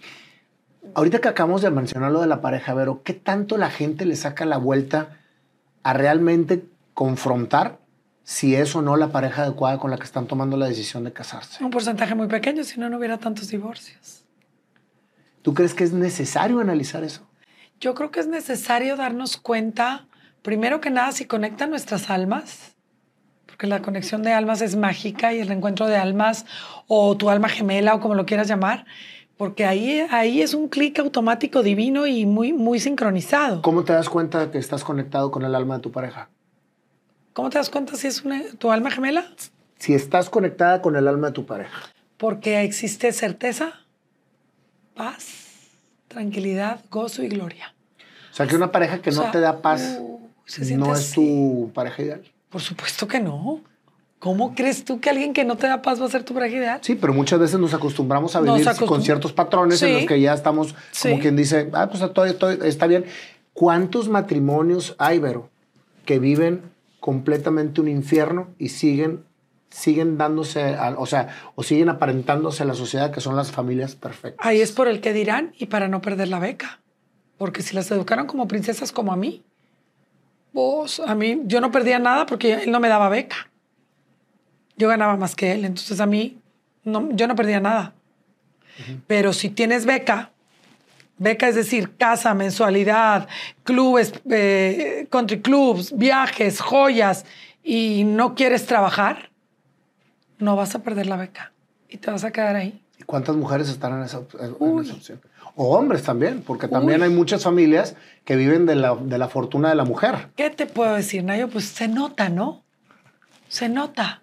[0.93, 4.15] Ahorita que acabamos de mencionar lo de la pareja, Vero, ¿qué tanto la gente le
[4.15, 5.17] saca la vuelta
[5.83, 7.79] a realmente confrontar
[8.23, 11.13] si es o no la pareja adecuada con la que están tomando la decisión de
[11.13, 11.63] casarse?
[11.63, 14.26] Un porcentaje muy pequeño, si no, no hubiera tantos divorcios.
[15.47, 17.25] ¿Tú crees que es necesario analizar eso?
[17.79, 20.05] Yo creo que es necesario darnos cuenta,
[20.41, 22.75] primero que nada, si conectan nuestras almas,
[23.45, 26.45] porque la conexión de almas es mágica y el reencuentro de almas
[26.87, 28.85] o tu alma gemela o como lo quieras llamar,
[29.37, 33.61] porque ahí, ahí es un clic automático divino y muy, muy sincronizado.
[33.61, 36.27] ¿Cómo te das cuenta de que estás conectado con el alma de tu pareja?
[37.31, 38.21] ¿Cómo te das cuenta si es
[38.57, 39.23] tu alma gemela?
[39.77, 41.83] Si estás conectada con el alma de tu pareja.
[42.17, 43.86] Porque existe certeza,
[44.97, 45.45] paz,
[46.07, 47.73] tranquilidad, gozo y gloria.
[48.31, 50.19] O sea, que una pareja que no te da paz uh,
[50.75, 52.23] no es tu pareja ideal.
[52.49, 53.61] Por supuesto que no.
[54.19, 56.57] ¿Cómo crees tú que alguien que no te da paz va a ser tu pareja
[56.57, 56.79] ideal?
[56.81, 60.33] Sí, pero muchas veces nos acostumbramos a vivir con ciertos patrones en los que ya
[60.33, 63.05] estamos, como quien dice, ah, pues todo, todo, está bien.
[63.53, 65.49] ¿Cuántos matrimonios hay, Vero,
[66.05, 66.63] que viven
[66.99, 69.23] completamente un infierno y siguen
[69.69, 74.45] siguen dándose, o sea, o siguen aparentándose a la sociedad que son las familias perfectas.
[74.45, 76.79] Ahí es por el que dirán y para no perder la beca.
[77.37, 79.43] Porque si las educaron como princesas como a mí,
[80.53, 83.49] vos, a mí, yo no perdía nada porque él no me daba beca.
[84.75, 86.39] Yo ganaba más que él, entonces a mí,
[86.83, 87.93] no, yo no perdía nada.
[89.07, 90.31] Pero si tienes beca,
[91.17, 93.27] beca es decir, casa, mensualidad,
[93.63, 97.25] clubes, eh, country clubs, viajes, joyas,
[97.63, 99.29] y no quieres trabajar,
[100.39, 101.51] no vas a perder la beca
[101.89, 102.81] y te vas a quedar ahí.
[102.99, 105.21] ¿Y cuántas mujeres están en esa, opción?
[105.55, 107.95] O hombres también, porque también hay muchas familias
[108.25, 110.29] que viven de la, de la fortuna de la mujer.
[110.35, 111.49] ¿Qué te puedo decir, Nayo?
[111.49, 112.63] Pues se nota, ¿no?
[113.49, 114.21] Se nota.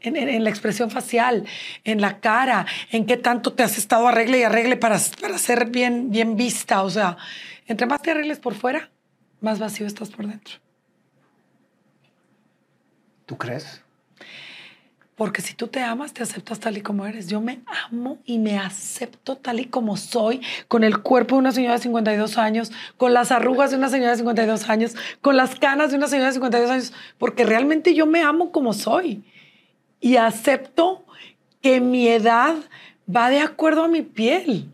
[0.00, 1.44] en, la expresión facial,
[1.84, 5.70] en la cara, en qué tanto te has estado arregle y arregle para, para ser
[5.70, 6.82] bien, bien vista.
[6.82, 7.16] O sea,
[7.66, 8.90] entre más te arregles por fuera,
[9.40, 10.56] más vacío estás por dentro.
[13.26, 13.82] ¿Tú crees?
[15.20, 17.26] Porque si tú te amas, te aceptas tal y como eres.
[17.26, 21.52] Yo me amo y me acepto tal y como soy, con el cuerpo de una
[21.52, 25.56] señora de 52 años, con las arrugas de una señora de 52 años, con las
[25.56, 29.22] canas de una señora de 52 años, porque realmente yo me amo como soy
[30.00, 31.04] y acepto
[31.60, 32.56] que mi edad
[33.14, 34.70] va de acuerdo a mi piel.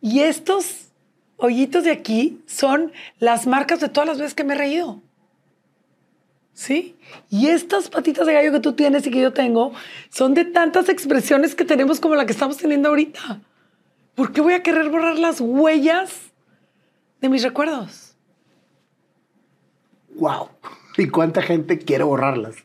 [0.00, 0.86] Y estos
[1.36, 5.02] hoyitos de aquí son las marcas de todas las veces que me he reído.
[6.58, 6.96] ¿Sí?
[7.30, 9.72] Y estas patitas de gallo que tú tienes y que yo tengo
[10.10, 13.40] son de tantas expresiones que tenemos como la que estamos teniendo ahorita.
[14.16, 16.10] ¿Por qué voy a querer borrar las huellas
[17.20, 18.16] de mis recuerdos?
[20.16, 20.48] ¡Wow!
[20.96, 22.56] ¿Y cuánta gente quiere borrarlas?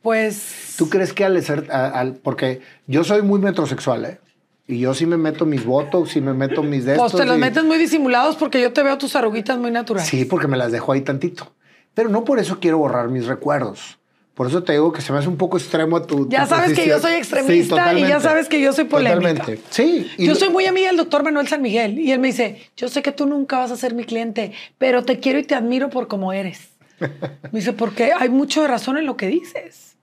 [0.00, 0.76] Pues.
[0.78, 1.70] ¿Tú crees que al ser.
[1.70, 4.20] Al, porque yo soy muy metrosexual, ¿eh?
[4.66, 7.36] Y yo sí me meto mis votos y me meto mis de Pues te los
[7.36, 10.08] metes muy disimulados porque yo te veo tus arruguitas muy naturales.
[10.08, 11.52] Sí, porque me las dejo ahí tantito.
[11.96, 13.98] Pero no por eso quiero borrar mis recuerdos.
[14.34, 16.28] Por eso te digo que se me hace un poco extremo a tu.
[16.28, 19.32] Ya sabes que yo soy extremista y ya sabes que yo soy polémica.
[19.34, 19.62] Totalmente.
[19.70, 20.06] Sí.
[20.18, 23.00] Yo soy muy amiga del doctor Manuel San Miguel y él me dice: Yo sé
[23.00, 26.06] que tú nunca vas a ser mi cliente, pero te quiero y te admiro por
[26.06, 26.68] cómo eres.
[27.00, 29.96] me dice: Porque hay mucho de razón en lo que dices.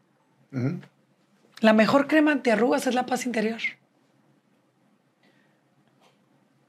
[1.60, 3.62] La mejor crema antiarrugas es la paz interior.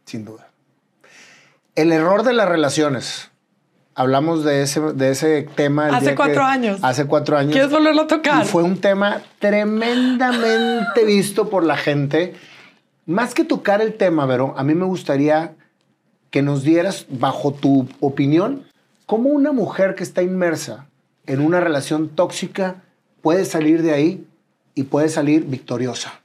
[0.05, 0.51] Sin duda.
[1.77, 3.31] El error de las relaciones.
[3.95, 5.89] Hablamos de ese, de ese tema.
[5.89, 6.81] hace cuatro años.
[6.83, 7.53] Hace cuatro años.
[7.53, 8.45] ¿Quieres volverlo a tocar?
[8.45, 12.35] fue un tema tremendamente visto por la gente.
[13.07, 15.55] Más que tocar el tema, Vero, a mí me gustaría
[16.31, 18.65] que nos dieras, bajo tu opinión,
[19.07, 20.87] cómo una mujer que está inmersa
[21.27, 22.83] en una relación tóxica
[23.23, 24.27] puedes salir de ahí
[24.75, 26.21] y puedes salir victoriosa.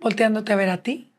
[0.00, 1.09] Volteándote a ver a ti,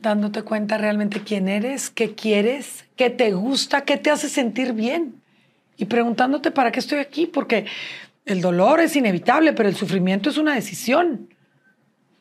[0.00, 5.22] dándote cuenta realmente quién eres, qué quieres, qué te gusta, qué te hace sentir bien.
[5.76, 7.66] Y preguntándote para qué estoy aquí, porque
[8.26, 11.28] el dolor es inevitable, pero el sufrimiento es una decisión.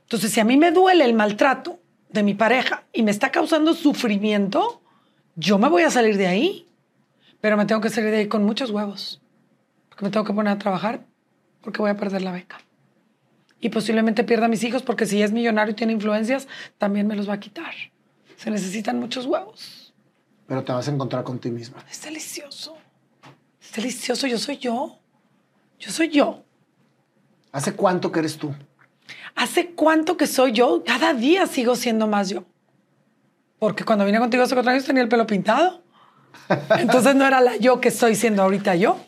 [0.04, 3.74] Entonces, si a mí me duele el maltrato de mi pareja y me está causando
[3.74, 4.82] sufrimiento,
[5.36, 6.66] yo me voy a salir de ahí.
[7.42, 9.22] Pero me tengo que salir de ahí con muchos huevos.
[9.90, 11.06] Porque me tengo que poner a trabajar
[11.62, 12.58] porque voy a perder la beca.
[13.62, 17.16] Y posiblemente pierda a mis hijos porque si es millonario y tiene influencias, también me
[17.16, 17.74] los va a quitar.
[18.38, 19.94] Se necesitan muchos huevos.
[20.48, 21.84] Pero te vas a encontrar con ti misma.
[21.90, 22.78] Es delicioso.
[23.62, 24.28] Es delicioso.
[24.28, 24.98] Yo soy yo.
[25.78, 26.44] Yo soy yo.
[27.52, 28.54] ¿Hace cuánto que eres tú?
[29.36, 30.84] ¿Hace cuánto que soy yo?
[30.86, 32.46] Cada día sigo siendo más yo.
[33.60, 35.84] Porque cuando vine contigo hace cuatro años tenía el pelo pintado.
[36.78, 39.00] Entonces no era la yo que estoy siendo ahorita yo.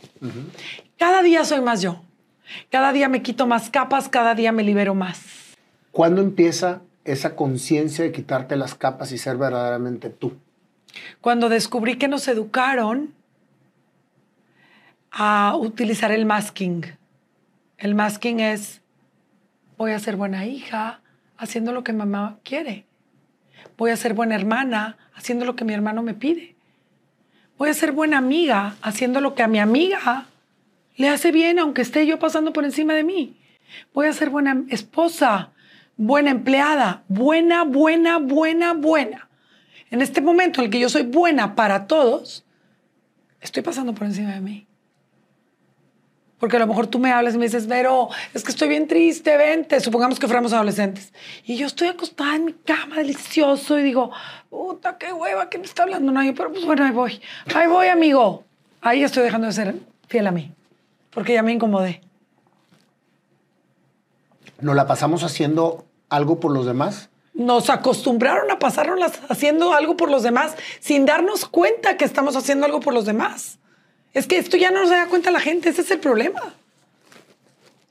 [0.98, 2.04] Cada día soy más yo.
[2.70, 5.56] Cada día me quito más capas, cada día me libero más.
[5.92, 10.34] ¿Cuándo empieza esa conciencia de quitarte las capas y ser verdaderamente tú?
[11.22, 13.14] Cuando descubrí que nos educaron
[15.12, 16.86] a utilizar el masking.
[17.78, 18.82] El masking es,
[19.78, 21.02] voy a ser buena hija
[21.38, 22.86] haciendo lo que mamá quiere.
[23.78, 26.56] Voy a ser buena hermana haciendo lo que mi hermano me pide.
[27.58, 30.28] Voy a ser buena amiga haciendo lo que a mi amiga
[30.96, 33.38] le hace bien aunque esté yo pasando por encima de mí.
[33.94, 35.52] Voy a ser buena esposa,
[35.98, 39.30] buena empleada, buena, buena, buena, buena.
[39.90, 42.46] En este momento en el que yo soy buena para todos,
[43.40, 44.68] estoy pasando por encima de mí.
[46.40, 48.88] Porque a lo mejor tú me hablas y me dices, Vero, es que estoy bien
[48.88, 49.80] triste, vente.
[49.80, 51.14] Supongamos que fuéramos adolescentes.
[51.46, 54.12] Y yo estoy acostada en mi cama, delicioso, y digo,
[54.50, 56.12] puta, qué hueva, ¿quién me está hablando?
[56.24, 57.22] Yo, pero pues bueno, ahí voy.
[57.54, 58.44] Ahí voy, amigo.
[58.82, 59.76] Ahí estoy dejando de ser
[60.08, 60.52] fiel a mí
[61.12, 62.02] porque ya me incomodé.
[64.60, 67.10] ¿Nos la pasamos haciendo algo por los demás?
[67.34, 72.66] Nos acostumbraron a pasarnos haciendo algo por los demás sin darnos cuenta que estamos haciendo
[72.66, 73.60] algo por los demás.
[74.14, 76.54] Es que esto ya no se da cuenta la gente, ese es el problema.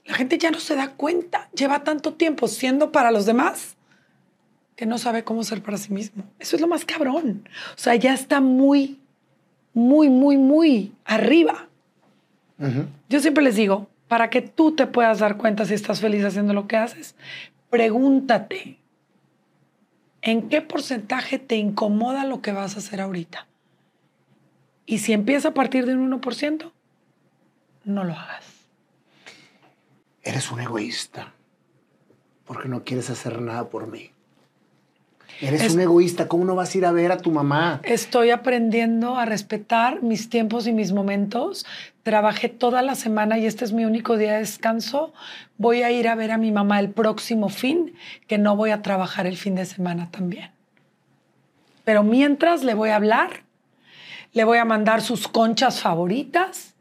[0.05, 3.77] La gente ya no se da cuenta, lleva tanto tiempo siendo para los demás
[4.77, 6.25] que no sabe cómo ser para sí mismo.
[6.39, 7.49] Eso es lo más cabrón.
[7.77, 8.99] O sea, ya está muy,
[9.73, 11.70] muy, muy, muy arriba.
[13.09, 16.53] Yo siempre les digo, para que tú te puedas dar cuenta si estás feliz haciendo
[16.53, 17.15] lo que haces,
[17.71, 18.79] pregúntate,
[20.21, 23.47] ¿en qué porcentaje te incomoda lo que vas a hacer ahorita?
[24.85, 26.73] Y si empieza a partir de un 1%,
[27.85, 28.45] no lo hagas.
[30.23, 31.33] Eres un egoísta
[32.45, 34.11] porque no quieres hacer nada por mí.
[35.41, 37.81] Eres un egoísta, ¿cómo no vas a ir a ver a tu mamá?
[37.85, 41.65] Estoy aprendiendo a respetar mis tiempos y mis momentos
[42.03, 45.15] trabajé toda la semana y este es mi único día de descanso,
[45.57, 47.95] voy a ir a ver a mi mamá el próximo fin,
[48.27, 50.51] que no voy a trabajar el fin de semana también.
[51.85, 53.45] Pero mientras le voy a hablar,
[54.33, 56.75] le voy a mandar sus conchas favoritas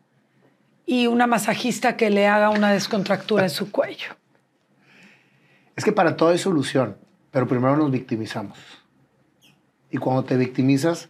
[0.85, 4.15] y una masajista que le haga una descontractura en su cuello.
[5.75, 6.97] Es que para todo hay solución,
[7.31, 8.57] pero primero nos victimizamos.
[9.91, 11.09] Y cuando te victimizas,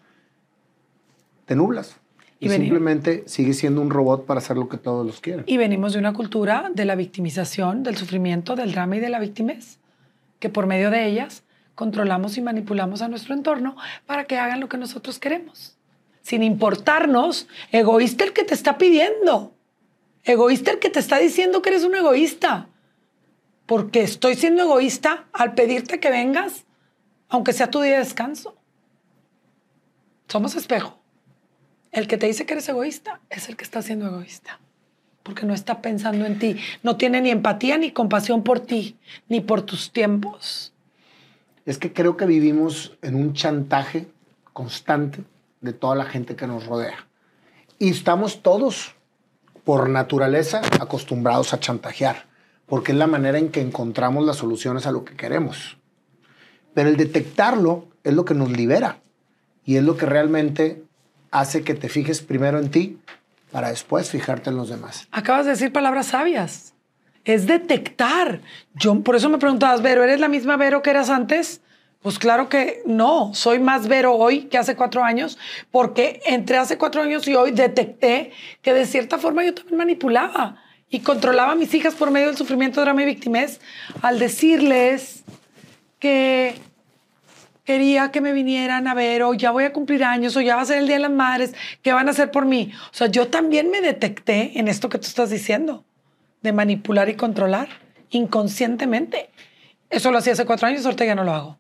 [1.45, 1.97] te nublas.
[2.41, 5.43] Y, simplemente sigues siendo un robot para hacer lo que todos los quieren.
[5.45, 9.19] Y venimos de una cultura de la victimización, del sufrimiento, del drama y de la
[9.19, 9.79] victimez,
[10.39, 11.43] que por medio de ellas
[11.75, 15.75] controlamos y manipulamos a nuestro entorno para que hagan lo que nosotros queremos.
[16.21, 19.53] Sin importarnos, egoísta el que te está pidiendo.
[20.23, 22.68] Egoísta el que te está diciendo que eres un egoísta.
[23.69, 26.65] Porque estoy siendo egoísta al pedirte que vengas,
[27.27, 28.55] aunque sea tu día de descanso.
[30.27, 30.97] Somos espejo.
[31.91, 34.59] El que te dice que eres egoísta es el que está siendo egoísta,
[35.21, 39.39] porque no está pensando en ti, no tiene ni empatía ni compasión por ti, ni
[39.39, 40.73] por tus tiempos.
[41.67, 44.07] Es que creo que vivimos en un chantaje
[44.51, 45.23] constante
[45.61, 47.07] de toda la gente que nos rodea.
[47.77, 48.95] Y estamos todos,
[49.63, 52.28] por naturaleza, acostumbrados a chantajear,
[52.69, 55.77] porque es la manera en que encontramos las soluciones a lo que queremos.
[56.73, 58.99] Pero el detectarlo es lo que nos libera
[59.65, 60.83] y es lo que realmente
[61.31, 62.99] hace que te fijes primero en ti
[63.51, 65.07] para después fijarte en los demás.
[65.11, 66.73] Acabas de decir palabras sabias.
[67.25, 68.41] Es detectar.
[68.75, 71.61] Yo, por eso me preguntabas, Vero, ¿eres la misma Vero que eras antes?
[72.01, 75.37] Pues claro que no, soy más Vero hoy que hace cuatro años,
[75.69, 80.63] porque entre hace cuatro años y hoy detecté que de cierta forma yo también manipulaba
[80.89, 83.59] y controlaba a mis hijas por medio del sufrimiento, drama y victimez
[84.01, 85.23] al decirles
[85.99, 86.55] que
[87.63, 90.63] quería que me vinieran a ver, o ya voy a cumplir años, o ya va
[90.63, 92.71] a ser el Día de las Madres, ¿qué van a hacer por mí?
[92.91, 95.85] O sea, yo también me detecté en esto que tú estás diciendo,
[96.41, 97.69] de manipular y controlar
[98.09, 99.29] inconscientemente.
[99.91, 101.59] Eso lo hacía hace cuatro años, ahorita ya no lo hago.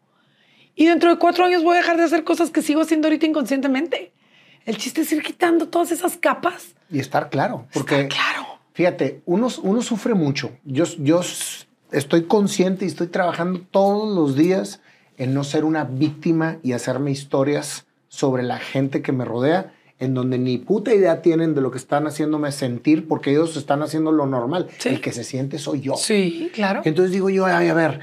[0.73, 3.27] Y dentro de cuatro años voy a dejar de hacer cosas que sigo haciendo ahorita
[3.27, 4.11] inconscientemente.
[4.65, 6.75] El chiste es ir quitando todas esas capas.
[6.89, 7.67] Y estar claro.
[7.71, 8.48] Porque, claro.
[8.79, 10.51] Fíjate, uno, uno sufre mucho.
[10.63, 11.19] Yo, yo
[11.91, 14.79] estoy consciente y estoy trabajando todos los días
[15.17, 20.13] en no ser una víctima y hacerme historias sobre la gente que me rodea, en
[20.13, 24.13] donde ni puta idea tienen de lo que están haciéndome sentir, porque ellos están haciendo
[24.13, 24.69] lo normal.
[24.85, 25.97] El que se siente soy yo.
[25.97, 26.81] Sí, claro.
[26.85, 27.99] Entonces digo yo, a ver,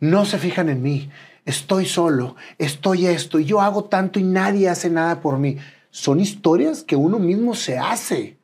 [0.00, 1.10] no se fijan en mí,
[1.44, 5.58] estoy solo, estoy esto, y yo hago tanto y nadie hace nada por mí.
[5.90, 8.37] Son historias que uno mismo se hace.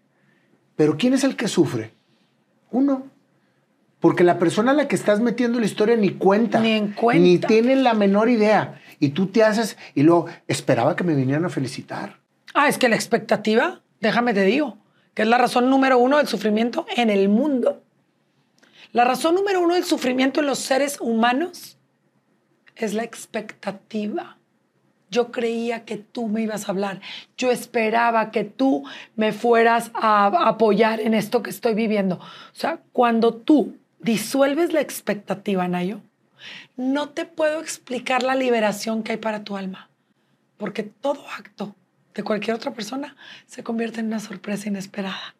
[0.77, 1.93] Pero ¿quién es el que sufre?
[2.71, 3.07] Uno.
[4.01, 6.61] Porque la persona a la que estás metiendo la historia ni cuenta.
[6.61, 7.23] Ni en cuenta.
[7.23, 8.81] Ni tiene la menor idea.
[9.01, 12.19] Y tú te haces y luego esperaba que me vinieran a felicitar.
[12.53, 14.79] Ah, es que la expectativa, déjame te digo,
[15.15, 17.83] que es la razón número uno del sufrimiento en el mundo.
[18.93, 21.79] La razón número uno del sufrimiento en los seres humanos
[22.77, 24.39] es la expectativa.
[25.15, 27.01] Yo creía que tú me ibas a hablar.
[27.39, 32.17] Yo esperaba que tú me fueras a apoyar en esto que estoy viviendo.
[32.17, 36.01] O sea, cuando tú disuelves la expectativa, Nayo,
[36.77, 39.89] no te puedo explicar la liberación que hay para tu alma,
[40.57, 41.77] porque todo acto
[42.13, 43.15] de cualquier otra persona
[43.47, 45.37] se convierte en una sorpresa inesperada.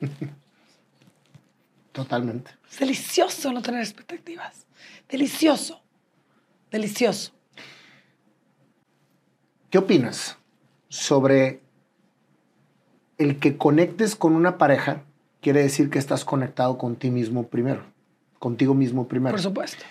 [1.92, 2.50] Totalmente.
[2.70, 4.66] Es delicioso no tener expectativas.
[5.08, 5.80] Delicioso.
[6.70, 7.32] Delicioso.
[9.70, 10.38] ¿Qué opinas
[10.88, 11.60] sobre
[13.18, 15.02] el que conectes con una pareja
[15.40, 17.82] quiere decir que estás conectado con ti mismo primero,
[18.38, 19.34] contigo mismo primero.
[19.34, 19.84] Por supuesto.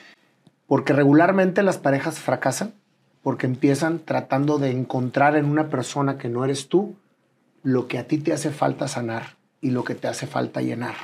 [0.66, 2.74] Porque regularmente las parejas fracasan
[3.22, 6.96] porque empiezan tratando de encontrar en una persona que no eres tú
[7.62, 10.96] lo que a ti te hace falta sanar y lo que te hace falta llenar.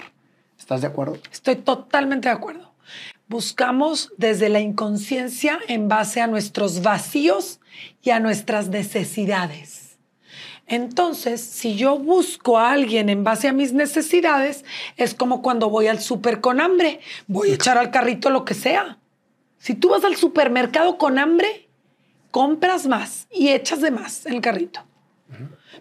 [0.58, 1.18] ¿Estás de acuerdo?
[1.32, 2.72] Estoy totalmente de acuerdo.
[3.28, 7.60] Buscamos desde la inconsciencia en base a nuestros vacíos
[8.02, 9.98] y a nuestras necesidades.
[10.68, 14.64] Entonces, si yo busco a alguien en base a mis necesidades,
[14.98, 17.02] es como cuando voy al súper con hambre.
[17.28, 18.98] Voy a echar al carrito lo que sea.
[19.58, 21.68] Si tú vas al supermercado con hambre,
[22.32, 24.82] compras más y echas de más el carrito.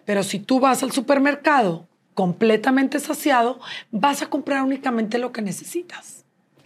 [0.05, 6.22] Pero si tú vas al supermercado completamente saciado, vas a comprar únicamente lo que necesitas.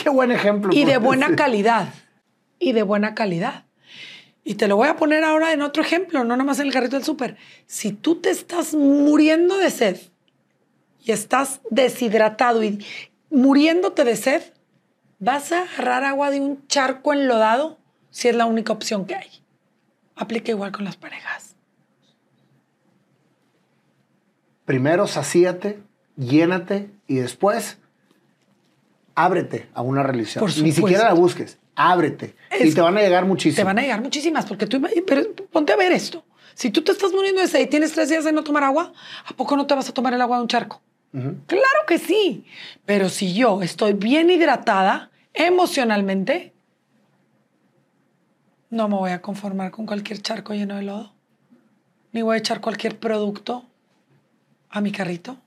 [0.06, 0.72] Qué buen ejemplo.
[0.72, 1.92] Y de buena calidad.
[2.60, 3.64] Y de buena calidad.
[4.44, 6.94] Y te lo voy a poner ahora en otro ejemplo, no nomás en el carrito
[6.94, 7.36] del súper.
[7.66, 9.98] Si tú te estás muriendo de sed
[11.02, 12.86] y estás deshidratado y
[13.30, 14.42] muriéndote de sed,
[15.18, 17.76] vas a agarrar agua de un charco enlodado
[18.10, 19.30] si es la única opción que hay.
[20.14, 21.56] Aplica igual con las parejas.
[24.64, 25.82] primero sacíate,
[26.16, 27.78] llénate y después
[29.16, 30.40] ábrete a una religión.
[30.40, 32.36] Por Ni siquiera la busques, ábrete.
[32.60, 33.56] y te van a llegar muchísimo.
[33.56, 36.24] Te van a llegar muchísimas, porque tú, pero ponte a ver esto.
[36.54, 38.92] Si tú te estás muriendo de sed y tienes tres días de no tomar agua,
[39.26, 40.80] ¿a poco no te vas a tomar el agua de un charco?
[41.12, 42.44] Claro que sí.
[42.84, 46.52] Pero si yo estoy bien hidratada emocionalmente,
[48.70, 51.12] no me voy a conformar con cualquier charco lleno de lodo.
[52.12, 53.64] Ni voy a echar cualquier producto
[54.70, 55.38] a mi carrito.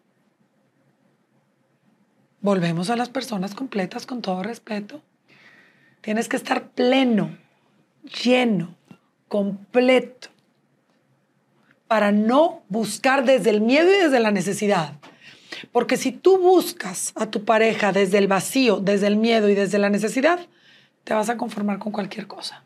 [2.41, 5.01] Volvemos a las personas completas con todo respeto.
[6.01, 7.37] Tienes que estar pleno,
[8.23, 8.75] lleno,
[9.27, 10.29] completo,
[11.87, 14.93] para no buscar desde el miedo y desde la necesidad.
[15.71, 19.79] Porque si tú buscas a tu pareja desde el vacío, desde el miedo y desde
[19.79, 20.39] la necesidad,
[21.03, 22.63] te vas a conformar con cualquier cosa.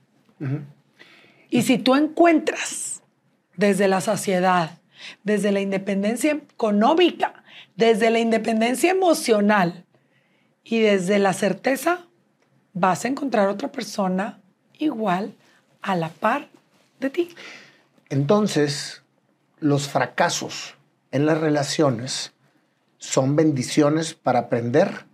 [1.49, 3.01] Y si tú encuentras
[3.55, 4.79] desde la saciedad,
[5.23, 7.42] desde la independencia económica,
[7.75, 9.85] desde la independencia emocional
[10.63, 12.05] y desde la certeza,
[12.73, 14.41] vas a encontrar otra persona
[14.77, 15.35] igual
[15.81, 16.49] a la par
[16.99, 17.29] de ti.
[18.09, 19.03] Entonces,
[19.59, 20.75] los fracasos
[21.11, 22.33] en las relaciones
[22.97, 25.05] son bendiciones para aprender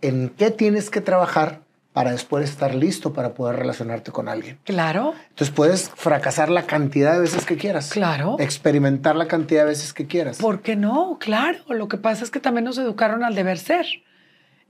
[0.00, 1.62] en qué tienes que trabajar
[1.98, 4.60] para después estar listo para poder relacionarte con alguien.
[4.62, 7.90] Claro, Entonces puedes fracasar la cantidad de veces que quieras.
[7.90, 8.36] Claro.
[8.38, 10.38] Experimentar la cantidad de veces que quieras.
[10.38, 11.16] ¿por qué no?
[11.18, 13.84] Claro, lo que pasa es que también nos educaron al deber ser.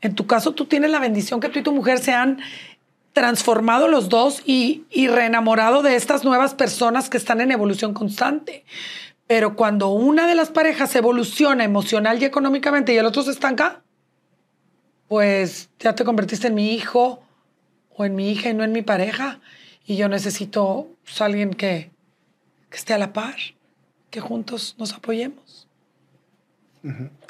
[0.00, 2.38] En tu caso, tú tienes la bendición que tú y tu mujer se han
[3.12, 8.64] transformado los dos y, y reenamorado de estas nuevas personas que están en evolución constante.
[9.26, 13.82] Pero cuando una de las parejas evoluciona emocional y económicamente y el otro se estanca,
[15.08, 17.22] pues ya te convertiste en mi hijo
[17.96, 19.40] o en mi hija y no en mi pareja.
[19.84, 21.90] Y yo necesito pues, alguien que,
[22.70, 23.36] que esté a la par,
[24.10, 25.66] que juntos nos apoyemos.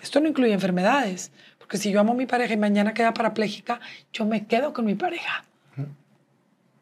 [0.00, 3.80] Esto no incluye enfermedades, porque si yo amo a mi pareja y mañana queda parapléjica,
[4.12, 5.44] yo me quedo con mi pareja.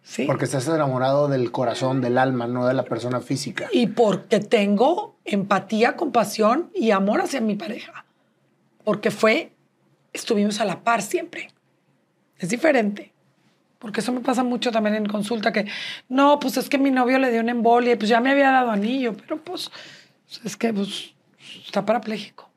[0.03, 0.25] ¿Sí?
[0.25, 3.69] Porque estás enamorado del corazón, del alma, no de la persona física.
[3.73, 8.05] y porque tengo empatía, compasión y amor hacia mi pareja.
[8.85, 9.53] Porque fue,
[10.17, 11.49] estuvimos a la par siempre.
[12.39, 13.13] Es diferente.
[13.79, 15.67] Porque eso me pasa mucho también en consulta, que
[16.09, 18.51] no, pues es que mi novio le dio una embolia y pues ya me había
[18.51, 19.71] dado anillo, pero pues
[20.45, 21.15] es que pues,
[21.65, 22.51] está parapléjico.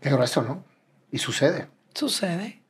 [0.00, 0.64] Qué grueso, ¿no?
[1.12, 1.68] Y sucede.
[1.94, 2.62] Sucede.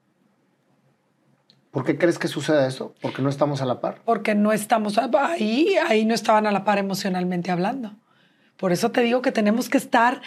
[1.70, 2.94] ¿Por qué crees que sucede eso?
[3.00, 4.02] Porque no estamos a la par.
[4.04, 7.96] porque no estamos ahí, ahí no estaban a la par emocionalmente hablando.
[8.58, 10.20] Por eso te digo que tenemos que estar,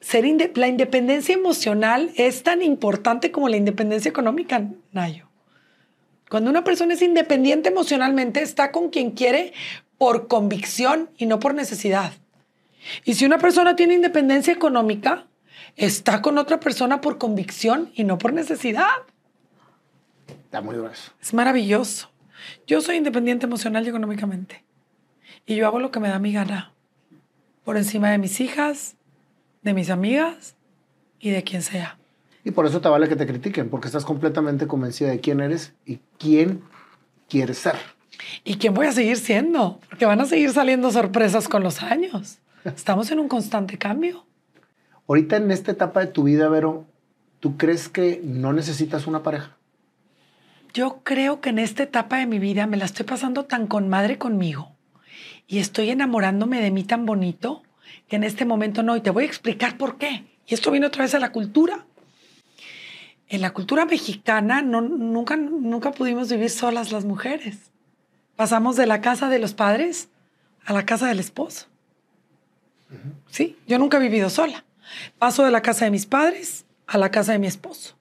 [0.00, 5.26] ser inde- la independencia emocional es tan importante como la independencia económica, Nayo.
[6.28, 9.52] Cuando una persona es independiente emocionalmente, está con quien quiere
[9.96, 12.12] por convicción y no por necesidad.
[13.04, 15.26] Y si una persona tiene independencia económica,
[15.76, 18.88] está con otra persona por convicción y no por necesidad.
[20.28, 21.12] Está muy grueso.
[21.22, 22.10] Es maravilloso.
[22.66, 24.64] Yo soy independiente emocional y económicamente.
[25.46, 26.72] Y yo hago lo que me da mi gana.
[27.64, 28.95] Por encima de mis hijas,
[29.66, 30.54] de mis amigas
[31.18, 31.98] y de quien sea.
[32.44, 35.74] Y por eso te vale que te critiquen, porque estás completamente convencida de quién eres
[35.84, 36.62] y quién
[37.28, 37.74] quieres ser.
[38.44, 39.80] ¿Y quién voy a seguir siendo?
[39.88, 42.38] Porque van a seguir saliendo sorpresas con los años.
[42.64, 44.24] Estamos en un constante cambio.
[45.08, 46.86] Ahorita en esta etapa de tu vida, Vero,
[47.40, 49.56] ¿tú crees que no necesitas una pareja?
[50.72, 53.88] Yo creo que en esta etapa de mi vida me la estoy pasando tan con
[53.88, 54.76] madre conmigo
[55.48, 57.62] y estoy enamorándome de mí tan bonito
[58.08, 58.96] que en este momento no.
[58.96, 60.24] Y te voy a explicar por qué.
[60.46, 61.84] Y esto viene otra vez a la cultura.
[63.28, 67.70] En la cultura mexicana no, nunca, nunca pudimos vivir solas las mujeres.
[68.36, 70.08] Pasamos de la casa de los padres
[70.64, 71.66] a la casa del esposo.
[73.28, 74.64] Sí, yo nunca he vivido sola.
[75.18, 77.96] Paso de la casa de mis padres a la casa de mi esposo.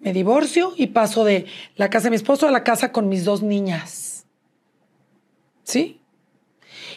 [0.00, 1.46] Me divorcio y paso de
[1.76, 4.26] la casa de mi esposo a la casa con mis dos niñas.
[5.62, 6.00] ¿Sí?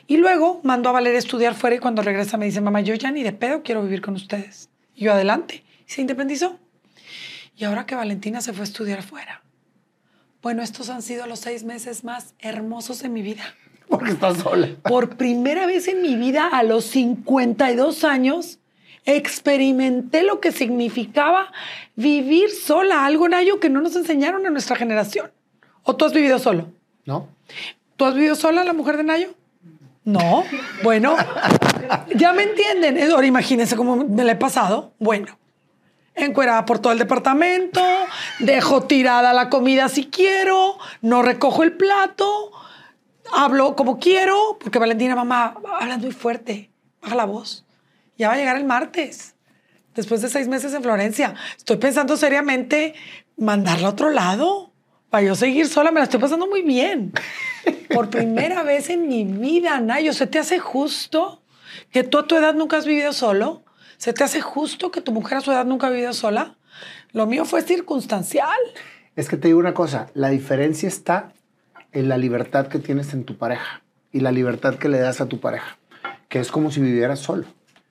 [0.10, 2.95] Y luego mando a Valeria a estudiar fuera y cuando regresa me dice, mamá, yo
[2.95, 4.68] ya ni de pedo quiero vivir con ustedes.
[4.95, 5.64] Y yo adelante.
[5.88, 6.57] Y se independizó.
[7.55, 9.43] Y ahora que Valentina se fue a estudiar fuera.
[10.41, 13.43] Bueno, estos han sido los seis meses más hermosos de mi vida.
[13.88, 14.70] Porque estás sola.
[14.82, 18.57] Por primera vez en mi vida, a los 52 años,
[19.05, 21.53] experimenté lo que significaba
[21.95, 25.30] vivir sola, algo Nayo que no nos enseñaron en nuestra generación.
[25.84, 26.72] ¿O tú has vivido solo?
[27.05, 27.28] ¿No?
[27.95, 29.36] ¿Tú has vivido sola, la mujer de Nayo?
[30.10, 30.43] No.
[30.82, 31.16] Bueno,
[32.16, 33.12] ya me entienden.
[33.12, 34.93] Ahora imagínense cómo me la he pasado.
[34.97, 35.38] Bueno,
[36.16, 37.82] encuerada por todo el departamento,
[38.39, 42.51] dejo tirada la comida si quiero, no recojo el plato,
[43.32, 46.72] hablo como quiero, porque Valentina, mamá, hablas muy fuerte.
[47.01, 47.66] baja la voz.
[48.18, 49.36] Ya va a llegar el martes,
[49.93, 51.36] después de seis meses en Florencia.
[51.55, 52.95] Estoy pensando seriamente
[53.38, 54.68] mandarla a otro lado
[55.10, 55.91] para yo seguir sola.
[55.91, 57.14] Me la estoy pasando muy bien.
[57.93, 61.41] Por primera vez en mi vida, Nayo, ¿se te hace justo
[61.91, 63.64] que tú a tu edad nunca has vivido solo?
[63.97, 66.55] ¿Se te hace justo que tu mujer a su edad nunca ha vivido sola?
[67.12, 68.57] Lo mío fue circunstancial.
[69.16, 71.34] Es que te digo una cosa, la diferencia está
[71.91, 73.82] en la libertad que tienes en tu pareja
[74.12, 75.78] y la libertad que le das a tu pareja,
[76.30, 77.45] que es como si vivieras solo.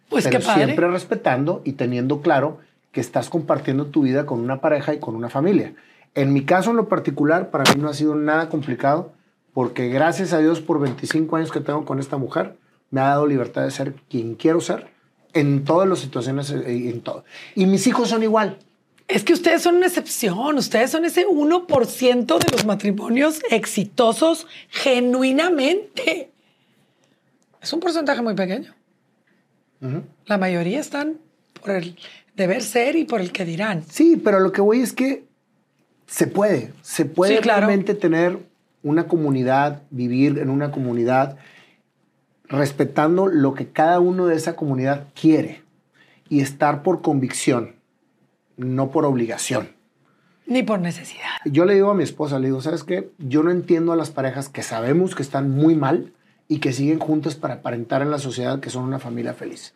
[0.08, 0.64] Pues pero qué padre.
[0.64, 2.60] siempre respetando y teniendo claro
[2.92, 5.74] que estás compartiendo tu vida con una pareja y con una familia.
[6.18, 9.12] En mi caso en lo particular, para mí no ha sido nada complicado
[9.54, 12.56] porque gracias a Dios por 25 años que tengo con esta mujer,
[12.90, 14.88] me ha dado libertad de ser quien quiero ser
[15.32, 17.22] en todas las situaciones eh, y en todo.
[17.54, 18.58] Y mis hijos son igual.
[19.06, 26.32] Es que ustedes son una excepción, ustedes son ese 1% de los matrimonios exitosos genuinamente.
[27.62, 28.74] Es un porcentaje muy pequeño.
[30.26, 31.18] La mayoría están
[31.62, 31.96] por el
[32.34, 33.84] deber ser y por el que dirán.
[33.88, 35.27] Sí, pero lo que voy es que
[36.08, 37.66] se puede, se puede Sí, claro.
[37.66, 38.38] realmente tener
[38.82, 41.36] una comunidad, vivir en una comunidad,
[42.48, 45.62] respetando lo que cada uno de esa comunidad quiere
[46.30, 47.74] y estar por convicción,
[48.56, 49.68] no por obligación.
[50.46, 51.36] Ni por necesidad.
[51.44, 53.10] Yo le digo a mi esposa, le digo, ¿sabes qué?
[53.18, 56.14] Yo no entiendo a las parejas que sabemos que están muy mal
[56.48, 59.74] y que siguen juntas para aparentar en la sociedad que son una familia feliz.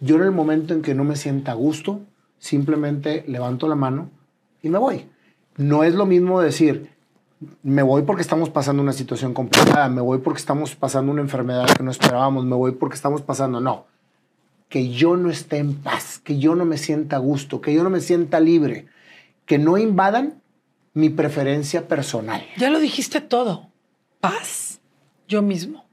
[0.00, 2.00] Yo en el momento en que no me sienta a gusto,
[2.38, 4.10] simplemente levanto la mano
[4.60, 5.06] y me voy.
[5.58, 6.90] No es lo mismo decir,
[7.62, 11.66] me voy porque estamos pasando una situación complicada, me voy porque estamos pasando una enfermedad
[11.76, 13.86] que no esperábamos, me voy porque estamos pasando, no.
[14.68, 17.82] Que yo no esté en paz, que yo no me sienta a gusto, que yo
[17.82, 18.86] no me sienta libre,
[19.46, 20.40] que no invadan
[20.94, 22.44] mi preferencia personal.
[22.56, 23.68] Ya lo dijiste todo.
[24.20, 24.80] Paz.
[25.26, 25.84] Yo mismo.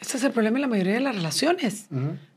[0.00, 1.88] Este es el problema en la mayoría de las relaciones.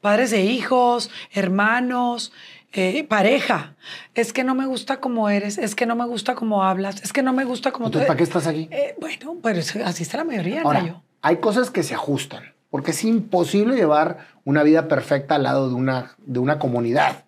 [0.01, 2.31] Padres de hijos, hermanos,
[2.73, 3.75] eh, pareja.
[4.15, 7.13] Es que no me gusta como eres, es que no me gusta como hablas, es
[7.13, 8.67] que no me gusta como Entonces, ¿para qué estás aquí?
[8.71, 11.01] Eh, bueno, pero es- así está la mayoría, Ahora, Nayo.
[11.21, 15.75] hay cosas que se ajustan, porque es imposible llevar una vida perfecta al lado de
[15.75, 17.23] una, de una comunidad.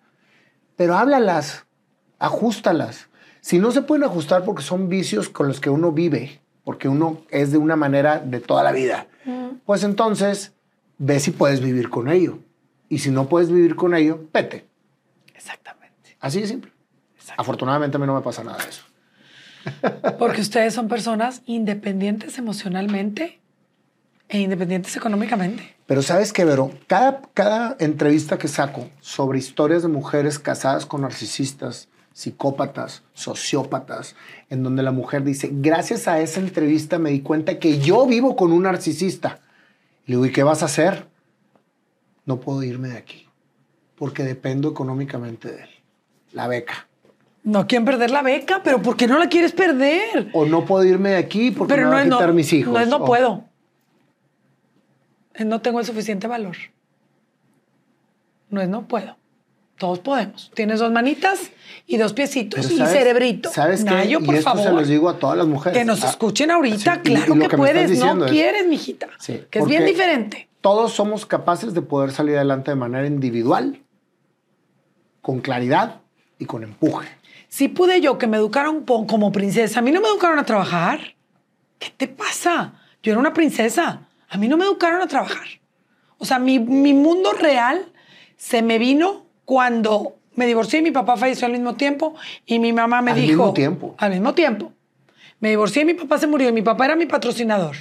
[0.76, 1.66] Pero háblalas,
[2.18, 3.08] ajustalas.
[3.40, 7.22] Si no se pueden ajustar porque son vicios con los que uno vive, porque uno
[7.30, 9.06] es de una manera de toda la vida,
[9.66, 10.52] pues entonces
[10.98, 12.38] ve si puedes vivir con ello.
[12.88, 14.66] Y si no puedes vivir con ello, vete.
[15.42, 16.16] Exactamente.
[16.20, 16.72] Así de simple.
[17.36, 18.82] Afortunadamente a mí no me pasa nada de eso.
[20.18, 23.40] Porque ustedes son personas independientes emocionalmente
[24.28, 25.74] e independientes económicamente.
[25.86, 31.02] Pero sabes que, Vero, cada, cada entrevista que saco sobre historias de mujeres casadas con
[31.02, 34.14] narcisistas, psicópatas, sociópatas,
[34.48, 38.36] en donde la mujer dice, gracias a esa entrevista me di cuenta que yo vivo
[38.36, 39.40] con un narcisista.
[40.06, 41.08] Le digo, ¿y qué vas a hacer?
[42.26, 43.21] No puedo irme de aquí,
[44.02, 45.68] porque dependo económicamente de él.
[46.32, 46.88] La beca.
[47.44, 50.28] No quieren perder la beca, pero ¿por qué no la quieres perder?
[50.32, 52.52] O no puedo irme de aquí porque Pero me no va a no, quitar mis
[52.52, 52.74] hijos.
[52.74, 53.44] no es no O- puedo.
[55.34, 56.56] Es no tengo el suficiente valor.
[58.50, 59.16] No es no puedo.
[59.78, 60.50] Todos podemos.
[60.52, 61.52] Tienes dos manitas
[61.86, 63.50] y dos piecitos y ¿sabes- cerebrito.
[63.52, 63.90] ¿Sabes qué?
[63.90, 64.64] Nayo, y por esto favor.
[64.64, 65.78] se los digo a todas las mujeres.
[65.78, 66.94] que nos Ah, escuchen ahorita.
[66.96, 67.98] sí, claro que, puedes.
[68.00, 69.06] no es- quieres, mijita.
[69.20, 70.48] Sí, que es bien diferente.
[70.60, 73.81] Todos somos capaces de poder salir adelante de manera individual,
[75.22, 76.00] con claridad
[76.38, 77.08] y con empuje.
[77.48, 81.14] Si pude yo que me educaron como princesa, a mí no me educaron a trabajar.
[81.78, 82.74] ¿Qué te pasa?
[83.02, 84.08] Yo era una princesa.
[84.28, 85.46] A mí no me educaron a trabajar.
[86.18, 87.86] O sea, mi, mi mundo real
[88.36, 92.14] se me vino cuando me divorcié y mi papá falleció al mismo tiempo
[92.46, 93.28] y mi mamá me Al dijo...
[93.28, 93.94] mismo tiempo.
[93.98, 94.72] Al mismo tiempo.
[95.40, 97.76] Me divorcié y mi papá se murió y mi papá era mi patrocinador.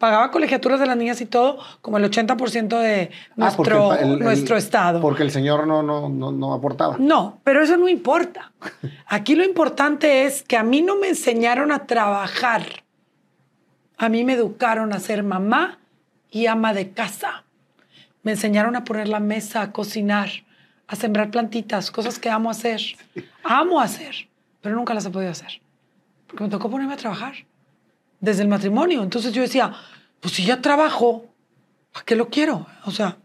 [0.00, 4.18] Pagaba colegiaturas de las niñas y todo, como el 80% de Ah, nuestro, el- el-
[4.20, 4.98] nuestro el- estado.
[5.02, 6.96] Porque el señor no, no, no, no aportaba.
[6.98, 8.50] No, pero eso no importa.
[9.06, 12.62] Aquí lo importante es que a mí no me enseñaron a trabajar.
[13.98, 15.78] A mí me educaron a ser mamá
[16.30, 17.44] y ama de casa.
[18.22, 20.30] Me enseñaron a poner la mesa, a cocinar,
[20.86, 22.80] a sembrar plantitas, cosas que amo hacer.
[23.44, 24.28] Amo hacer,
[24.62, 25.60] pero nunca las he podido hacer.
[26.26, 27.34] Porque me tocó ponerme a trabajar
[28.20, 29.02] desde el matrimonio.
[29.02, 29.74] Entonces yo decía,
[30.20, 31.26] pues si ya trabajo,
[31.92, 32.66] ¿para qué lo quiero?
[32.84, 33.16] O sea,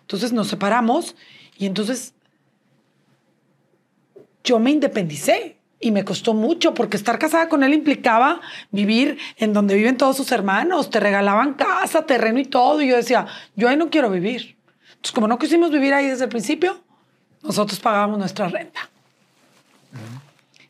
[0.00, 1.14] entonces nos separamos
[1.56, 2.14] y entonces
[4.44, 9.52] yo me independicé y me costó mucho porque estar casada con él implicaba vivir en
[9.52, 12.80] donde viven todos sus hermanos, te regalaban casa, terreno y todo.
[12.82, 14.56] Y yo decía, yo ahí no quiero vivir.
[14.88, 16.80] Entonces, como no quisimos vivir ahí desde el principio,
[17.42, 18.90] nosotros pagábamos nuestra renta.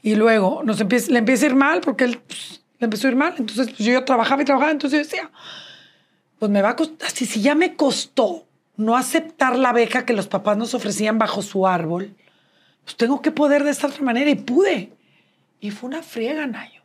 [0.02, 3.10] Y luego nos empieza, le empieza a ir mal porque él pues, le empezó a
[3.10, 3.34] ir mal.
[3.38, 4.72] Entonces pues, yo trabajaba y trabajaba.
[4.72, 5.30] Entonces yo decía,
[6.38, 10.28] pues me va a costar, si, ya me costó no aceptar la beca que los
[10.28, 12.14] papás nos ofrecían bajo su árbol,
[12.84, 14.92] pues tengo que poder de esta otra manera y pude.
[15.60, 16.82] Y fue una friega, Nayo.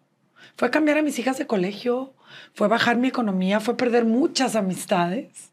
[0.58, 2.14] Fue cambiar a mis hijas de colegio,
[2.54, 5.52] fue bajar mi economía, fue perder muchas amistades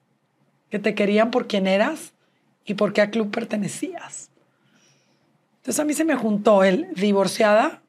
[0.70, 2.12] que te querían por quién eras
[2.64, 4.30] y por qué club pertenecías.
[5.58, 7.82] Entonces a mí se me juntó el divorciada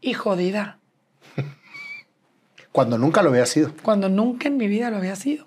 [0.00, 0.78] y jodida.
[2.76, 3.72] Cuando nunca lo había sido.
[3.82, 5.46] Cuando nunca en mi vida lo había sido.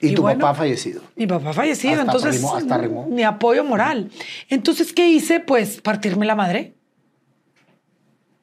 [0.00, 1.00] Y, tu papá fallecido.
[1.14, 4.10] Mi papá fallecido, Hasta entonces rimó, hasta mi apoyo moral.
[4.48, 5.38] Entonces, ¿qué hice?
[5.38, 6.74] Pues partirme la madre.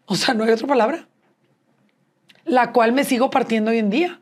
[0.05, 1.09] O sea, no hay otra palabra.
[2.45, 4.21] La cual me sigo partiendo hoy en día.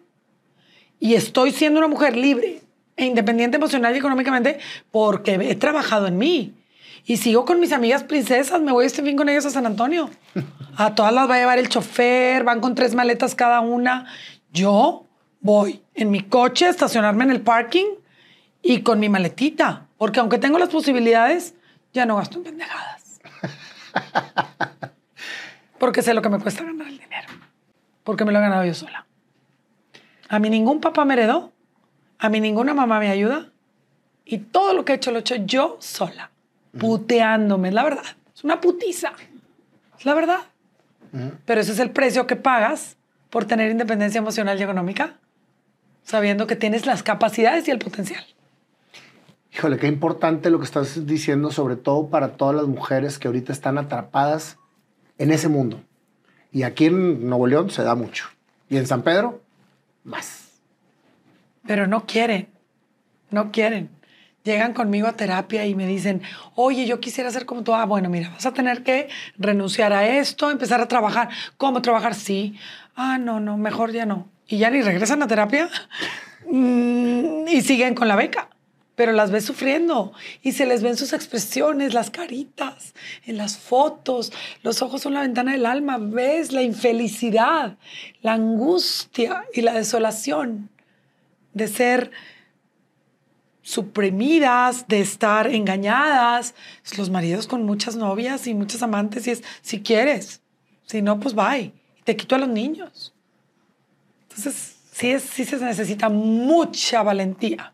[0.99, 2.63] Y estoy siendo una mujer libre
[2.95, 4.57] e independiente emocional y económicamente
[4.89, 6.55] porque he trabajado en mí.
[7.09, 10.09] Y sigo con mis amigas princesas, me voy este fin con ellas a San Antonio.
[10.75, 14.07] A todas las va a llevar el chofer, van con tres maletas cada una.
[14.51, 15.05] Yo
[15.39, 17.85] voy en mi coche a estacionarme en el parking
[18.61, 21.55] y con mi maletita, porque aunque tengo las posibilidades,
[21.93, 23.21] ya no gasto en pendejadas.
[25.79, 27.29] Porque sé lo que me cuesta ganar el dinero,
[28.03, 29.05] porque me lo he ganado yo sola.
[30.27, 31.53] A mí ningún papá me heredó,
[32.19, 33.51] a mí ninguna mamá me ayuda
[34.25, 36.31] y todo lo que he hecho lo he hecho yo sola,
[36.79, 38.03] puteándome, es la verdad.
[38.35, 39.13] Es una putiza,
[39.97, 40.39] es la verdad.
[41.45, 42.97] Pero ese es el precio que pagas
[43.29, 45.17] por tener independencia emocional y económica,
[46.03, 48.23] sabiendo que tienes las capacidades y el potencial.
[49.53, 53.51] Híjole, qué importante lo que estás diciendo, sobre todo para todas las mujeres que ahorita
[53.51, 54.57] están atrapadas
[55.17, 55.81] en ese mundo.
[56.51, 58.27] Y aquí en Nuevo León se da mucho.
[58.69, 59.41] Y en San Pedro,
[60.03, 60.49] más.
[61.65, 62.47] Pero no quieren,
[63.31, 63.89] no quieren.
[64.47, 66.21] Llegan conmigo a terapia y me dicen,
[66.55, 67.73] oye, yo quisiera ser como tú.
[67.73, 71.27] Ah, bueno, mira, vas a tener que renunciar a esto, empezar a trabajar.
[71.57, 72.15] ¿Cómo trabajar?
[72.15, 72.57] Sí.
[72.95, 74.29] Ah, no, no, mejor ya no.
[74.47, 75.69] Y ya ni regresan a terapia
[76.49, 78.47] mm, y siguen con la beca.
[78.95, 82.93] Pero las ves sufriendo y se les ven sus expresiones, las caritas,
[83.25, 84.31] en las fotos.
[84.63, 85.97] Los ojos son la ventana del alma.
[85.99, 87.75] Ves la infelicidad,
[88.21, 90.69] la angustia y la desolación
[91.53, 92.11] de ser
[93.67, 96.55] suprimidas, de estar engañadas.
[96.97, 100.41] Los maridos con muchas novias y muchas amantes y es, si quieres,
[100.85, 101.73] si no, pues bye.
[102.05, 103.13] Te quito a los niños.
[104.21, 107.73] Entonces, sí, es, sí se necesita mucha valentía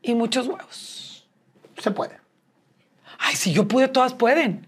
[0.00, 1.28] y muchos huevos.
[1.76, 2.18] Se puede.
[3.18, 4.66] Ay, si yo pude, todas pueden.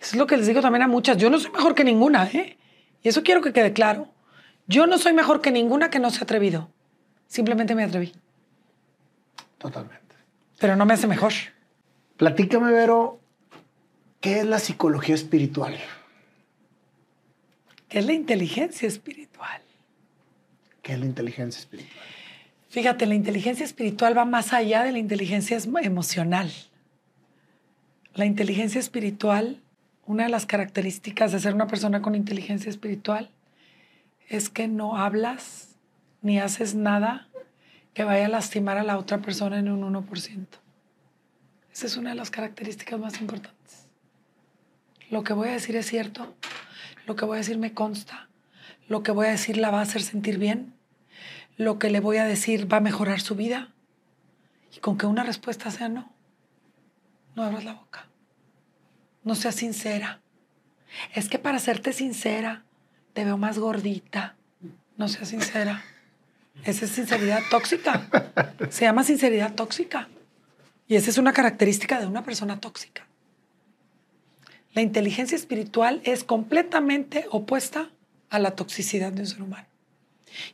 [0.00, 1.18] Eso es lo que les digo también a muchas.
[1.18, 2.56] Yo no soy mejor que ninguna, ¿eh?
[3.02, 4.08] Y eso quiero que quede claro.
[4.66, 6.70] Yo no soy mejor que ninguna que no se ha atrevido.
[7.26, 8.14] Simplemente me atreví.
[9.60, 10.16] Totalmente.
[10.58, 11.32] Pero no me hace mejor.
[12.16, 13.20] Platícame, Vero,
[14.22, 15.76] ¿qué es la psicología espiritual?
[17.90, 19.60] ¿Qué es la inteligencia espiritual?
[20.80, 21.98] ¿Qué es la inteligencia espiritual?
[22.70, 26.50] Fíjate, la inteligencia espiritual va más allá de la inteligencia emocional.
[28.14, 29.60] La inteligencia espiritual,
[30.06, 33.30] una de las características de ser una persona con inteligencia espiritual
[34.26, 35.76] es que no hablas
[36.22, 37.29] ni haces nada
[37.94, 40.46] que vaya a lastimar a la otra persona en un 1%.
[41.72, 43.86] Esa es una de las características más importantes.
[45.10, 46.34] Lo que voy a decir es cierto,
[47.06, 48.28] lo que voy a decir me consta,
[48.88, 50.74] lo que voy a decir la va a hacer sentir bien,
[51.56, 53.72] lo que le voy a decir va a mejorar su vida.
[54.74, 56.12] Y con que una respuesta sea no,
[57.34, 58.06] no abras la boca.
[59.24, 60.20] No seas sincera.
[61.14, 62.64] Es que para serte sincera,
[63.12, 64.36] te veo más gordita.
[64.96, 65.82] No seas sincera.
[66.64, 68.08] Esa es sinceridad tóxica.
[68.70, 70.08] Se llama sinceridad tóxica.
[70.86, 73.06] Y esa es una característica de una persona tóxica.
[74.72, 77.90] La inteligencia espiritual es completamente opuesta
[78.28, 79.66] a la toxicidad de un ser humano.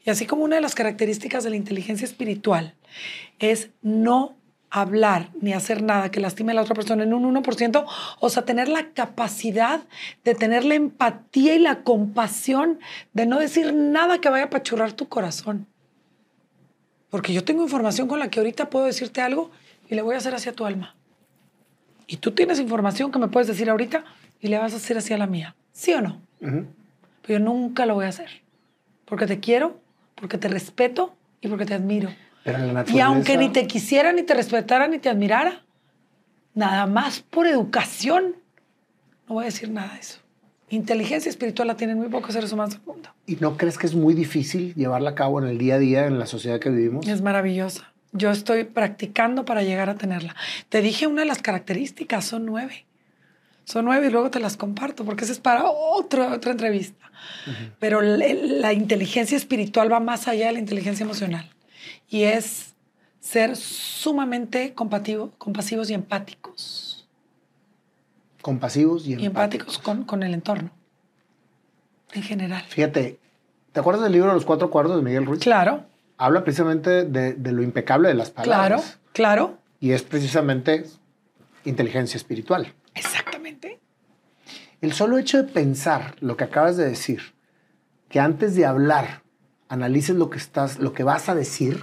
[0.05, 2.75] Y así como una de las características de la inteligencia espiritual
[3.39, 4.35] es no
[4.71, 7.87] hablar ni hacer nada que lastime a la otra persona en un 1%,
[8.21, 9.81] o sea, tener la capacidad
[10.25, 12.81] de tener la empatía y la compasión
[13.13, 15.67] de no decir nada que vaya a apachurrar tu corazón.
[17.11, 19.51] Porque yo tengo información con la que ahorita puedo decirte algo
[19.89, 20.95] y le voy a hacer hacia tu alma.
[22.07, 24.05] Y tú tienes información que me puedes decir ahorita
[24.41, 25.55] y le vas a hacer hacia la mía.
[25.73, 26.21] ¿Sí o no?
[26.41, 28.47] Pero yo nunca lo voy a hacer
[29.07, 29.81] porque te quiero,
[30.15, 32.11] porque te respeto y porque te admiro.
[32.89, 35.63] Y aunque ni te quisiera, ni te respetara, ni te admirara,
[36.55, 38.37] nada más por educación,
[39.29, 40.19] no voy a decir nada de eso.
[40.69, 43.11] Inteligencia espiritual la tienen muy pocos seres humanos del mundo.
[43.27, 46.07] ¿Y no crees que es muy difícil llevarla a cabo en el día a día,
[46.07, 47.07] en la sociedad que vivimos?
[47.07, 47.93] Es maravillosa.
[48.13, 50.35] Yo estoy practicando para llegar a tenerla.
[50.69, 52.87] Te dije una de las características, son nueve.
[53.65, 57.11] Son nueve y luego te las comparto porque esa es para otra otra entrevista.
[57.79, 61.51] Pero la, la inteligencia espiritual va más allá de la inteligencia emocional
[62.09, 62.75] y es
[63.21, 66.96] ser sumamente compativo- compasivos y empáticos.
[68.47, 70.71] Compasivos y, Y empáticos con, con el entorno.
[72.13, 72.63] En general.
[72.69, 73.19] Fíjate,
[73.73, 75.41] ¿te acuerdas del libro Los Cuatro Cuartos de Miguel Ruiz?
[75.41, 75.85] Claro,
[76.17, 79.01] Habla precisamente de, de lo impecable de las claro, palabras.
[79.13, 79.59] claro.
[79.81, 80.87] Y es precisamente
[81.65, 82.73] inteligencia espiritual.
[82.95, 83.81] Exactamente.
[84.81, 87.35] El solo hecho de pensar lo que acabas de decir,
[88.09, 89.23] que antes de hablar
[89.69, 91.83] analices lo que estás, lo que vas a decir,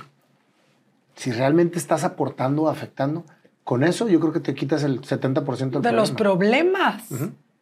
[1.17, 3.25] si realmente estás aportando o afectando,
[3.63, 5.91] con eso yo creo que te quitas el 70% del de problema.
[5.93, 7.03] los problemas.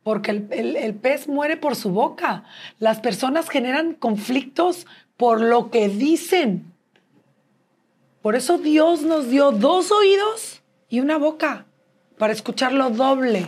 [0.03, 2.43] Porque el, el- el pez muere por su boca.
[2.79, 4.87] Las personas generan conflictos
[5.17, 6.73] por lo que dicen.
[8.21, 11.65] Por eso Dios nos dio dos oídos y una boca
[12.17, 13.47] para escuchar lo doble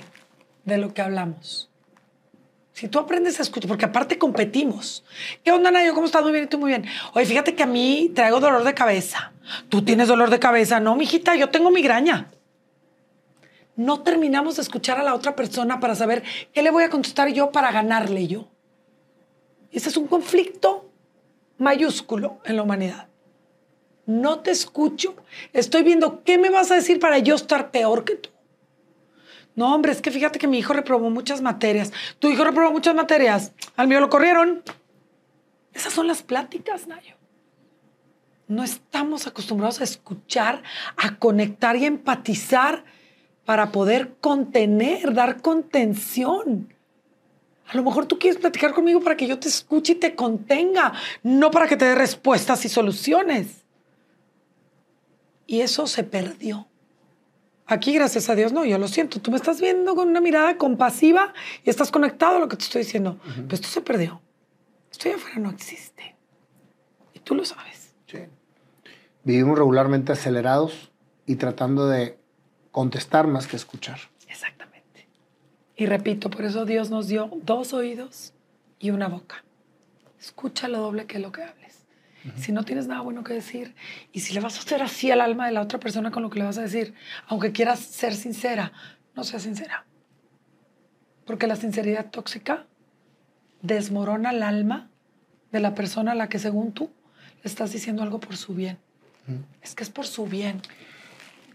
[0.66, 1.70] de lo que hablamos.
[2.74, 5.04] Si tú aprendes a escuchar, porque aparte competimos.
[5.44, 5.94] ¿Qué onda, Nayo?
[5.94, 6.24] ¿Cómo estás?
[6.24, 6.86] Muy bien, y tú muy bien.
[7.14, 9.32] Oye, fíjate que a mí traigo dolor de cabeza.
[9.70, 10.80] Tú tienes dolor de cabeza.
[10.80, 12.30] No, mijita, yo tengo migraña
[13.76, 17.30] no terminamos de escuchar a la otra persona para saber qué le voy a contestar
[17.30, 18.48] yo para ganarle yo.
[19.72, 20.92] Ese es un conflicto
[21.58, 23.08] mayúsculo en la humanidad.
[24.06, 25.16] No te escucho.
[25.54, 28.30] Estoy viendo qué me vas a decir para yo estar peor que tú.
[29.56, 31.92] No, hombre, es que fíjate que mi hijo reprobó muchas materias.
[32.20, 33.54] Tu hijo reprobó muchas materias.
[33.76, 34.64] Al mío lo corrieron.
[35.74, 37.16] Esas son las pláticas, Nayo.
[38.48, 40.64] No estamos acostumbrados a escuchar,
[40.98, 42.84] a conectar y a empatizar
[43.46, 46.74] para poder contener, dar contención.
[47.68, 50.94] A lo mejor tú quieres platicar conmigo para que yo te escuche y te contenga,
[51.24, 53.64] no para que te dé respuestas y soluciones.
[55.48, 56.68] Y eso se perdió.
[57.66, 59.22] Aquí, gracias a Dios, no, yo lo siento.
[59.22, 61.34] Tú me estás viendo con una mirada compasiva
[61.64, 63.20] y estás conectado a lo que te estoy diciendo.
[63.24, 64.22] Pero esto se perdió.
[64.92, 66.16] Esto allá afuera no existe.
[67.14, 67.96] Y tú lo sabes.
[68.06, 68.20] Sí.
[69.24, 70.92] Vivimos regularmente acelerados
[71.26, 72.20] y tratando de
[72.74, 74.00] contestar más que escuchar.
[74.28, 75.08] Exactamente.
[75.78, 78.34] Y repito, por eso Dios nos dio dos oídos
[78.80, 79.46] y una boca.
[80.20, 81.86] Escucha lo doble que lo que hables.
[82.38, 83.76] Si no tienes nada bueno que decir
[84.14, 86.30] y si le vas a hacer así al alma de la otra persona con lo
[86.30, 86.94] que le vas a decir,
[87.28, 88.72] aunque quieras ser sincera,
[89.14, 89.86] no seas sincera.
[91.26, 92.66] Porque la sinceridad tóxica
[93.62, 94.90] desmorona el alma
[95.52, 96.92] de la persona a la que según tú
[97.44, 98.80] le estás diciendo algo por su bien.
[99.62, 100.62] Es que es por su bien.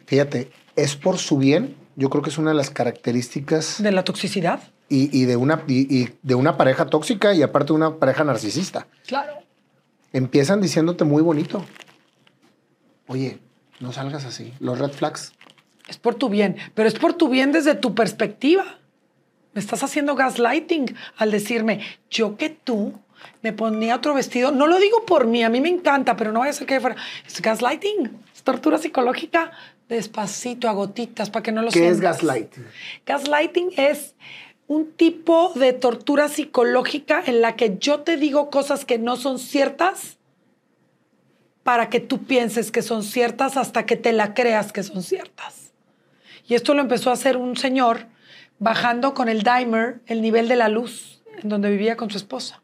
[0.07, 1.76] Fíjate, es por su bien.
[1.97, 4.61] Yo creo que es una de las características De la toxicidad.
[4.89, 8.24] y, y de una, y- y de una pareja tóxica y aparte de una pareja
[8.24, 8.87] narcisista.
[9.07, 9.33] Claro.
[10.12, 11.64] Empiezan diciéndote muy bonito.
[13.07, 13.39] Oye,
[13.81, 14.53] no salgas así.
[14.61, 15.33] Los red flags.
[15.89, 18.79] Es por tu bien, pero es por tu bien desde tu perspectiva.
[19.55, 22.93] Me estás haciendo gaslighting al decirme, yo que tú
[23.43, 24.53] me ponía otro vestido.
[24.53, 26.81] No lo digo por mí, a mí me encanta, pero no vaya a ser que
[26.81, 26.97] fuera.
[27.26, 29.51] Es gaslighting, es tortura psicológica
[29.89, 32.64] despacito, a gotitas, para que no lo ¿Qué es gaslighting?
[33.07, 34.14] Gaslighting es
[34.66, 39.39] un tipo de tortura psicológica en la que yo te digo cosas que no son
[39.39, 40.18] ciertas
[41.62, 45.72] para que tú pienses que son ciertas hasta que te la creas que son ciertas.
[46.47, 48.07] Y esto lo empezó a hacer un señor
[48.59, 52.62] bajando con el dimer el nivel de la luz en donde vivía con su esposa.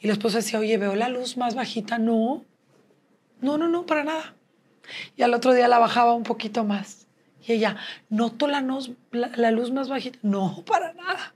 [0.00, 1.98] Y la esposa decía, oye, veo la luz más bajita.
[1.98, 2.44] No,
[3.40, 4.34] no, no, no, para nada.
[5.16, 7.06] Y al otro día la bajaba un poquito más.
[7.46, 7.76] Y ella,
[8.08, 10.18] noto la, nos- la, la luz más bajita.
[10.22, 11.34] No, para nada.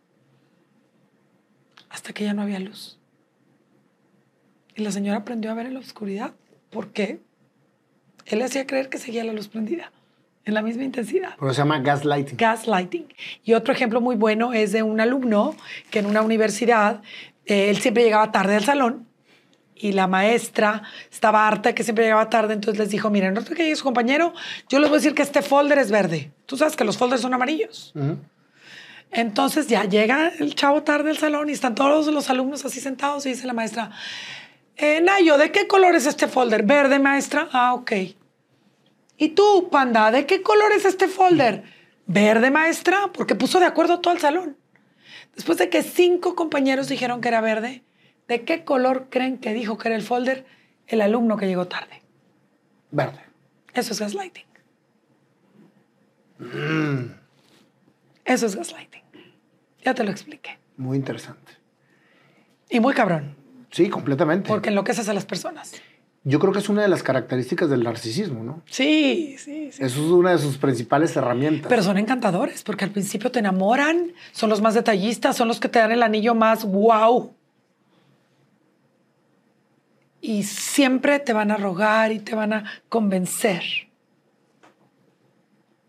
[1.89, 2.99] Hasta que ya no había luz.
[4.75, 6.33] Y la señora aprendió a ver en la oscuridad.
[6.71, 7.21] ¿Por qué?
[8.27, 9.93] Él le hacía creer que seguía la luz prendida,
[10.45, 11.35] en la misma intensidad.
[11.39, 12.37] Pero se llama gaslighting.
[12.37, 13.07] Gaslighting.
[13.45, 15.55] Y otro ejemplo muy bueno es de un alumno
[15.91, 17.03] que en una universidad,
[17.47, 19.07] eh, él siempre llegaba tarde al salón
[19.75, 23.45] y la maestra estaba harta de que siempre llegaba tarde, entonces les dijo, miren, no
[23.45, 24.33] que llegue su compañero,
[24.68, 26.33] yo les voy a decir que este folder es verde.
[26.47, 27.93] Tú sabes que los folders son amarillos.
[29.11, 33.27] Entonces ya llega el chavo tarde al salón y están todos los alumnos así sentados
[33.27, 33.91] y dice la maestra,
[34.77, 36.64] eh, Nayo, ¿de qué color es este folder?
[36.64, 37.49] Verde, maestra.
[37.53, 37.93] Ah, ok.
[39.16, 41.62] ¿Y tú, panda, de qué color es este folder?
[42.07, 44.57] Verde, maestra, porque puso de acuerdo todo el salón.
[45.37, 47.85] Después de que cinco compañeros dijeron que era verde,
[48.29, 50.45] ¿de qué color creen que dijo que era el folder
[50.87, 52.03] el alumno que llegó tarde?
[52.91, 53.20] Verde.
[53.75, 54.45] Eso es gaslighting.
[58.25, 59.03] Eso es gaslighting.
[59.85, 60.59] Ya te lo expliqué.
[60.77, 61.53] Muy interesante.
[62.70, 63.37] Y muy cabrón,
[63.70, 64.49] Sí, completamente.
[64.49, 65.72] porque enloqueces a las personas.
[66.27, 68.62] Yo creo que es una de las características del narcisismo, ¿no?
[68.64, 69.83] Sí, sí, sí.
[69.85, 71.68] Eso es una de sus principales herramientas.
[71.68, 75.68] Pero son encantadores, porque al principio te enamoran, son los más detallistas, son los que
[75.68, 77.35] te dan el anillo más wow.
[80.27, 83.62] Y siempre te van a rogar y te van a convencer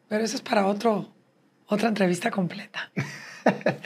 [0.10, 1.10] Pero eso es para otro,
[1.68, 2.92] otra entrevista completa.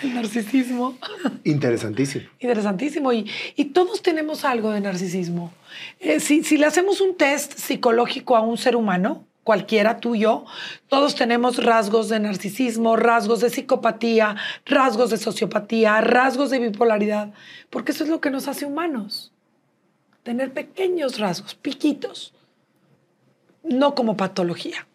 [0.02, 0.98] El narcisismo.
[1.44, 2.26] Interesantísimo.
[2.40, 3.14] Interesantísimo.
[3.14, 5.54] Y, y todos tenemos algo de narcisismo.
[6.00, 10.22] Eh, si, si le hacemos un test psicológico a un ser humano, cualquiera, tú y
[10.22, 10.46] yo,
[10.88, 14.36] todos tenemos rasgos de narcisismo, rasgos de psicopatía,
[14.66, 17.34] rasgos de sociopatía, rasgos de bipolaridad,
[17.70, 19.29] porque eso es lo que nos hace humanos.
[20.24, 22.34] Tener pequeños rasgos, piquitos,
[23.64, 24.88] no como patología.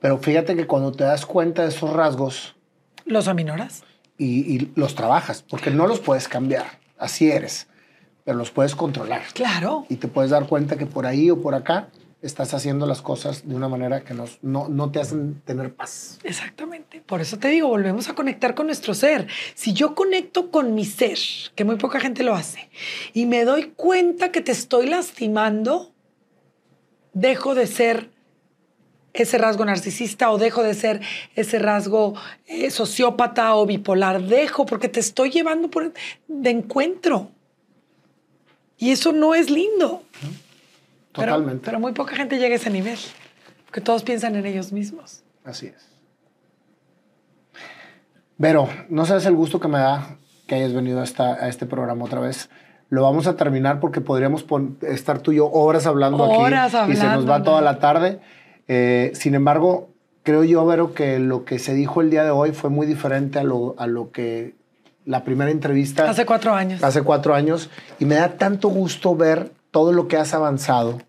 [0.00, 2.54] Pero fíjate que cuando te das cuenta de esos rasgos
[3.04, 3.82] ¿Los aminoras?
[4.18, 7.66] y, y los trabajas, porque no los puedes cambiar, así eres,
[8.24, 9.22] pero los puedes controlar.
[9.32, 9.86] Claro.
[9.88, 11.88] Y te puedes dar cuenta que por ahí o por acá
[12.24, 16.18] estás haciendo las cosas de una manera que nos- no, no te hacen tener paz.
[16.24, 17.00] Exactamente.
[17.02, 19.26] Por eso te digo, volvemos a conectar con nuestro ser.
[19.54, 21.18] Si yo conecto con mi ser,
[21.54, 22.68] que muy poca gente lo hace,
[23.12, 25.92] y me doy cuenta que te estoy lastimando,
[27.12, 28.10] dejo de ser
[29.12, 31.00] ese rasgo narcisista o dejo de ser
[31.36, 32.14] ese rasgo
[32.46, 34.22] eh, sociópata o bipolar.
[34.22, 35.92] Dejo porque te estoy llevando por,
[36.26, 37.30] de encuentro.
[38.76, 40.02] Y eso no es lindo.
[41.14, 41.62] Totalmente.
[41.64, 42.98] Pero, muy poca gente llega a ese nivel.
[43.72, 45.22] Que todos piensan en ellos mismos.
[45.44, 45.88] Así es.
[48.36, 51.66] Vero, no sabes el gusto que me da que hayas venido a, esta- a este
[51.66, 52.50] programa otra vez.
[52.90, 54.44] Lo vamos a terminar porque podríamos
[54.82, 57.78] estar tú y yo horas hablando Horas aquí y se nos hablando, va toda la
[57.78, 58.20] tarde.
[58.68, 59.88] Eh, sin embargo,
[60.22, 63.38] creo yo, Vero, que lo que se dijo el día de hoy fue muy diferente
[63.38, 64.54] a lo, a lo que
[65.06, 66.82] la primera entrevista Hace cuatro años.
[66.82, 71.02] hace cuatro años y me da tanto gusto ver todo lo que has avanzado,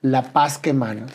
[0.00, 1.10] la paz que emanas,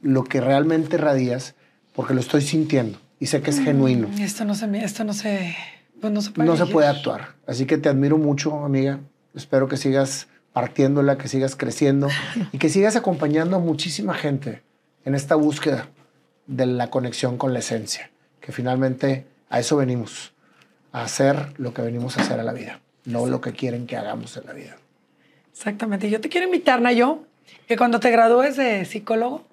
[0.00, 1.54] lo que realmente radias,
[1.94, 4.08] porque lo estoy sintiendo y sé que es genuino.
[4.18, 5.54] Esto no se, esto no se,
[6.00, 6.48] pues no se puede.
[6.48, 7.34] No se puede actuar.
[7.46, 9.00] Así que te admiro mucho, amiga.
[9.34, 12.08] Espero que sigas partiéndola, que sigas creciendo
[12.52, 14.62] y que sigas acompañando a muchísima gente
[15.04, 15.90] en esta búsqueda
[16.46, 18.10] de la conexión con la esencia,
[18.40, 20.32] que finalmente a eso venimos,
[20.90, 23.98] a hacer lo que venimos a hacer a la vida, no lo que quieren que
[23.98, 24.79] hagamos en la vida.
[25.60, 26.08] Exactamente.
[26.08, 27.18] Yo te quiero invitar, Nayo,
[27.68, 29.46] que cuando te gradúes de psicólogo,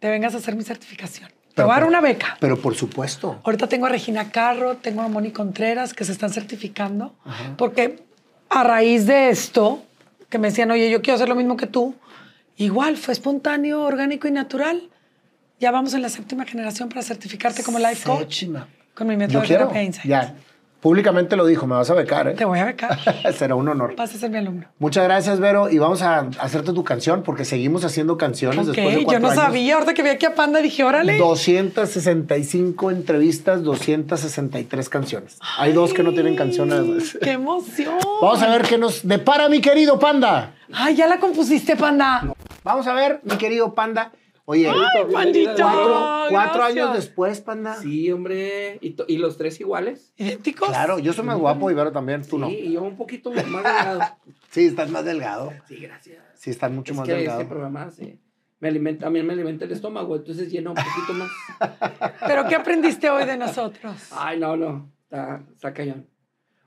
[0.00, 1.30] te vengas a hacer mi certificación.
[1.54, 2.36] Te voy a dar una beca.
[2.40, 3.40] Pero por supuesto.
[3.44, 7.54] Ahorita tengo a Regina Carro, tengo a Moni Contreras que se están certificando, Ajá.
[7.56, 8.02] porque
[8.50, 9.84] a raíz de esto,
[10.28, 11.94] que me decían, oye, yo quiero hacer lo mismo que tú,
[12.56, 14.90] igual fue espontáneo, orgánico y natural.
[15.60, 18.66] Ya vamos en la séptima generación para certificarte como life coach Séptima.
[18.92, 20.06] con mi método de terapia Insight.
[20.06, 20.34] Ya.
[20.86, 22.34] Públicamente lo dijo, me vas a becar, ¿eh?
[22.34, 22.96] Te voy a becar.
[23.36, 23.96] Será un honor.
[23.96, 24.68] Vas a ser mi alumno.
[24.78, 25.68] Muchas gracias, Vero.
[25.68, 29.30] Y vamos a hacerte tu canción porque seguimos haciendo canciones después de yo cuatro no
[29.30, 29.42] años.
[29.42, 29.74] sabía.
[29.74, 31.18] Ahorita que vi aquí a Panda dije, órale.
[31.18, 35.38] 265 entrevistas, 263 canciones.
[35.58, 37.18] Hay dos que no tienen canción además.
[37.20, 37.98] ¡Qué emoción!
[38.22, 40.54] Vamos a ver qué nos depara mi querido Panda.
[40.72, 42.32] Ay, ya la compusiste, Panda.
[42.62, 44.12] Vamos a ver, mi querido Panda.
[44.48, 44.70] Oye,
[45.12, 46.26] Pandita.
[46.30, 47.74] cuatro, años después, Panda.
[47.74, 48.78] Sí, hombre.
[48.80, 50.12] ¿Y, los tres iguales?
[50.16, 50.68] ¿Idénticos?
[50.68, 52.48] Claro, yo soy más guapo y Vero también, tú no.
[52.48, 54.00] Sí, y yo un poquito más delgado.
[54.50, 55.52] Sí, estás más delgado.
[55.66, 56.22] Sí, gracias.
[56.34, 57.40] Sí, estás mucho es más que delgado.
[57.40, 58.18] este programa sí,
[58.60, 61.30] me alimenta, a mí me alimenta el estómago, entonces llena un poquito más.
[62.26, 64.10] ¿Pero qué aprendiste hoy de nosotros?
[64.12, 66.06] Ay, no, no, está, está cañón.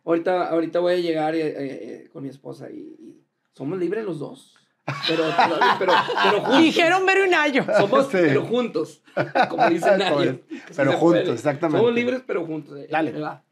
[0.03, 4.19] Ahorita, ahorita voy a llegar eh, eh, con mi esposa y, y somos libres los
[4.19, 4.58] dos.
[5.07, 5.23] Pero,
[5.77, 6.57] pero, pero, juntos.
[6.61, 7.65] Dijeron Vero y Nayo.
[7.77, 8.17] Somos, Sí.
[8.21, 9.01] pero juntos.
[9.49, 9.89] Como dice
[10.23, 10.75] es.
[10.75, 11.79] Pero juntos, exactamente.
[11.79, 12.77] Somos libres, pero juntos.
[12.77, 12.87] eh.
[12.89, 13.11] Dale.
[13.19, 13.43] Va.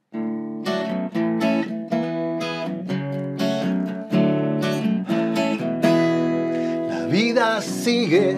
[6.90, 8.38] La vida sigue,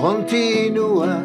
[0.00, 1.22] continúa,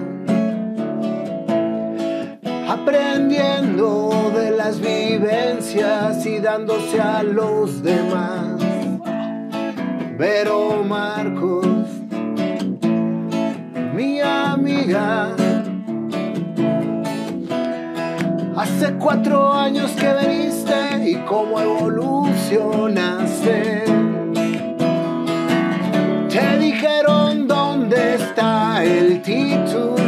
[2.69, 8.50] aprendiendo de las vivencias y dándose a los demás.
[10.21, 11.65] Pero Marcos,
[13.95, 15.35] mi amiga,
[18.55, 23.83] Hace cuatro años que veniste y cómo evolucionaste.
[26.29, 30.00] Te dijeron dónde está el título.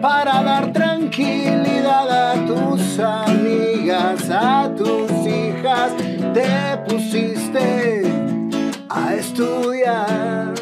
[0.00, 5.92] Para dar tranquilidad a tus amigas, a tus hijas,
[6.34, 8.02] te pusiste
[8.88, 10.54] a estudiar.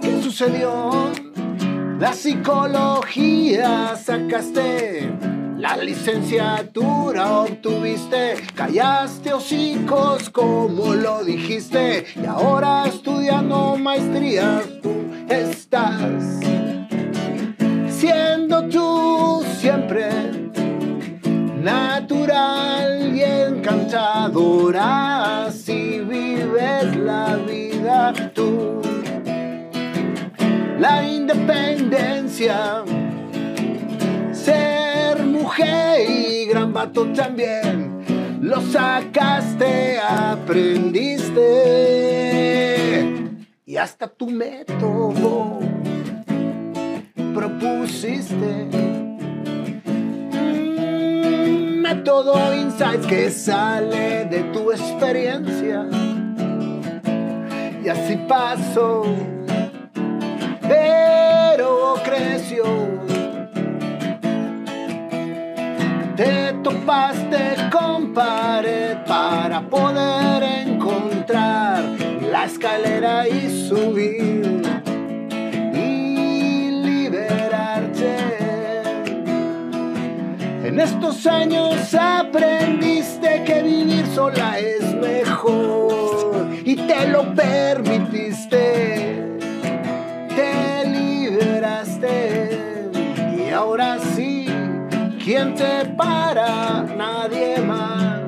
[0.00, 1.12] ¿Qué sucedió?
[2.00, 5.12] La psicología sacaste,
[5.56, 16.40] la licenciatura obtuviste, callaste hocicos como lo dijiste, y ahora estudiando maestrías tú estás
[19.64, 20.10] siempre
[21.62, 25.46] natural y encantadora.
[25.46, 28.82] Así vives la vida tú.
[30.78, 32.84] La independencia,
[34.32, 38.04] ser mujer y gran vato también.
[38.42, 41.40] Lo sacaste, aprendiste
[43.64, 45.58] y hasta tu método
[47.32, 49.03] propusiste.
[51.94, 55.86] Método Insights que sale de tu experiencia.
[57.84, 59.04] Y así pasó,
[60.60, 62.64] pero creció.
[66.16, 71.84] Te topaste con pared para poder encontrar
[72.28, 74.53] la escalera y subir
[80.74, 89.38] En estos años aprendiste que vivir sola es mejor y te lo permitiste.
[90.34, 92.58] Te liberaste
[93.38, 94.46] y ahora sí,
[95.22, 96.82] ¿quién te para?
[96.82, 98.20] Nadie más.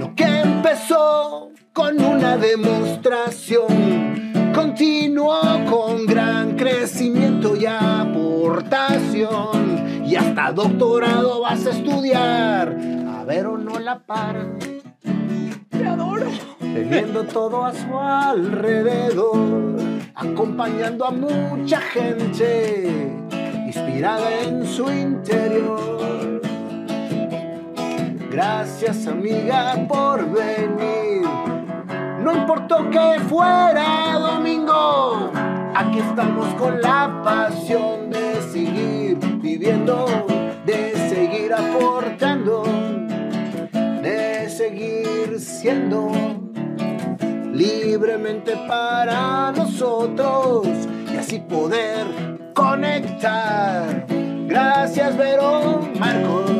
[0.00, 4.17] Lo que empezó con una demostración
[4.58, 5.40] continuó
[5.70, 9.24] con gran crecimiento y aportación.
[10.04, 12.76] Y hasta doctorado vas a estudiar.
[13.06, 14.58] A ver o no la paran.
[15.70, 16.26] Te adoro.
[16.58, 19.76] Teniendo todo a su alrededor,
[20.14, 23.16] acompañando a mucha gente,
[23.66, 26.42] inspirada en su interior.
[28.30, 31.47] Gracias amiga por venir.
[32.28, 35.30] No importó que fuera domingo,
[35.74, 40.04] aquí estamos con la pasión de seguir viviendo,
[40.66, 42.64] de seguir aportando,
[44.02, 46.12] de seguir siendo
[47.50, 50.66] libremente para nosotros
[51.10, 52.04] y así poder
[52.52, 54.04] conectar.
[54.46, 56.57] Gracias Vero Marcos.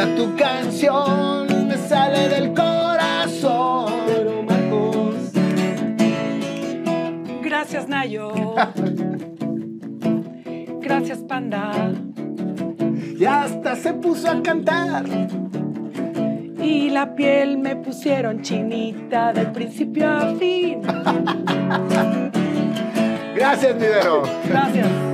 [0.00, 3.92] Esta tu canción me sale del corazón.
[4.46, 5.14] Marcos.
[7.42, 8.32] Gracias, Nayo.
[10.80, 11.92] Gracias, Panda.
[13.18, 15.04] Y hasta se puso a cantar.
[16.62, 20.80] Y la piel me pusieron chinita del principio a fin.
[23.34, 24.22] Gracias, mi Vero.
[24.48, 25.09] Gracias.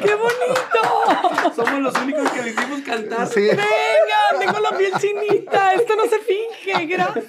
[0.00, 1.54] ¡Qué bonito!
[1.54, 3.26] Somos los únicos que le hicimos cantar.
[3.26, 3.40] Sí.
[3.40, 5.74] Venga, tengo la piel chinita.
[5.74, 6.86] Esto no se finge.
[6.86, 7.24] Gracias.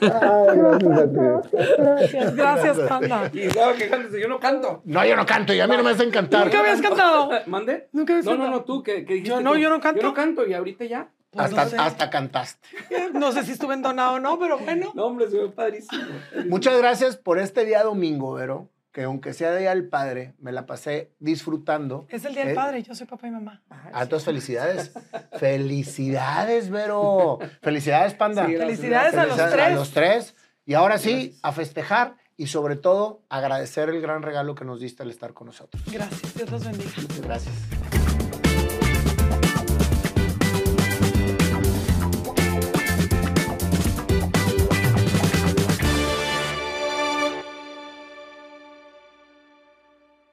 [0.00, 1.56] gracias a ti.
[1.78, 3.30] Gracias, gracias, Panda.
[3.32, 4.82] Y estaba quejándose, yo no canto.
[4.84, 6.46] No, yo no canto y a mí no me hacen cantar.
[6.46, 7.30] Nunca habías cantado.
[7.46, 7.88] ¿Mande?
[7.92, 9.30] Nunca habías No, no, no, tú que, que dijiste.
[9.30, 10.00] Yo no, tú, yo no canto.
[10.00, 11.08] Yo no canto y ahorita ya.
[11.30, 11.76] Pues Hasta, no sé.
[11.76, 12.68] hasta cantaste.
[13.12, 14.92] No sé si estuve entonado o no, pero bueno.
[14.94, 16.02] No, hombre, se ve padrísimo.
[16.46, 18.70] Muchas gracias por este día domingo, Vero.
[18.96, 22.06] Que aunque sea Día del Padre, me la pasé disfrutando.
[22.08, 22.82] Es el día del Eh, padre.
[22.82, 23.62] Yo soy papá y mamá.
[23.92, 24.90] A todas felicidades.
[25.38, 27.38] felicidades, Vero.
[27.60, 28.46] Felicidades, Panda.
[28.46, 28.78] Sí, gracias.
[28.78, 29.66] Felicidades a los Felicidades tres.
[29.66, 30.34] A los tres.
[30.64, 35.02] Y ahora sí, a festejar y sobre todo agradecer el gran regalo que nos diste
[35.02, 35.82] al estar con nosotros.
[35.92, 36.34] Gracias.
[36.34, 36.90] Dios los bendiga.
[37.22, 37.54] Gracias.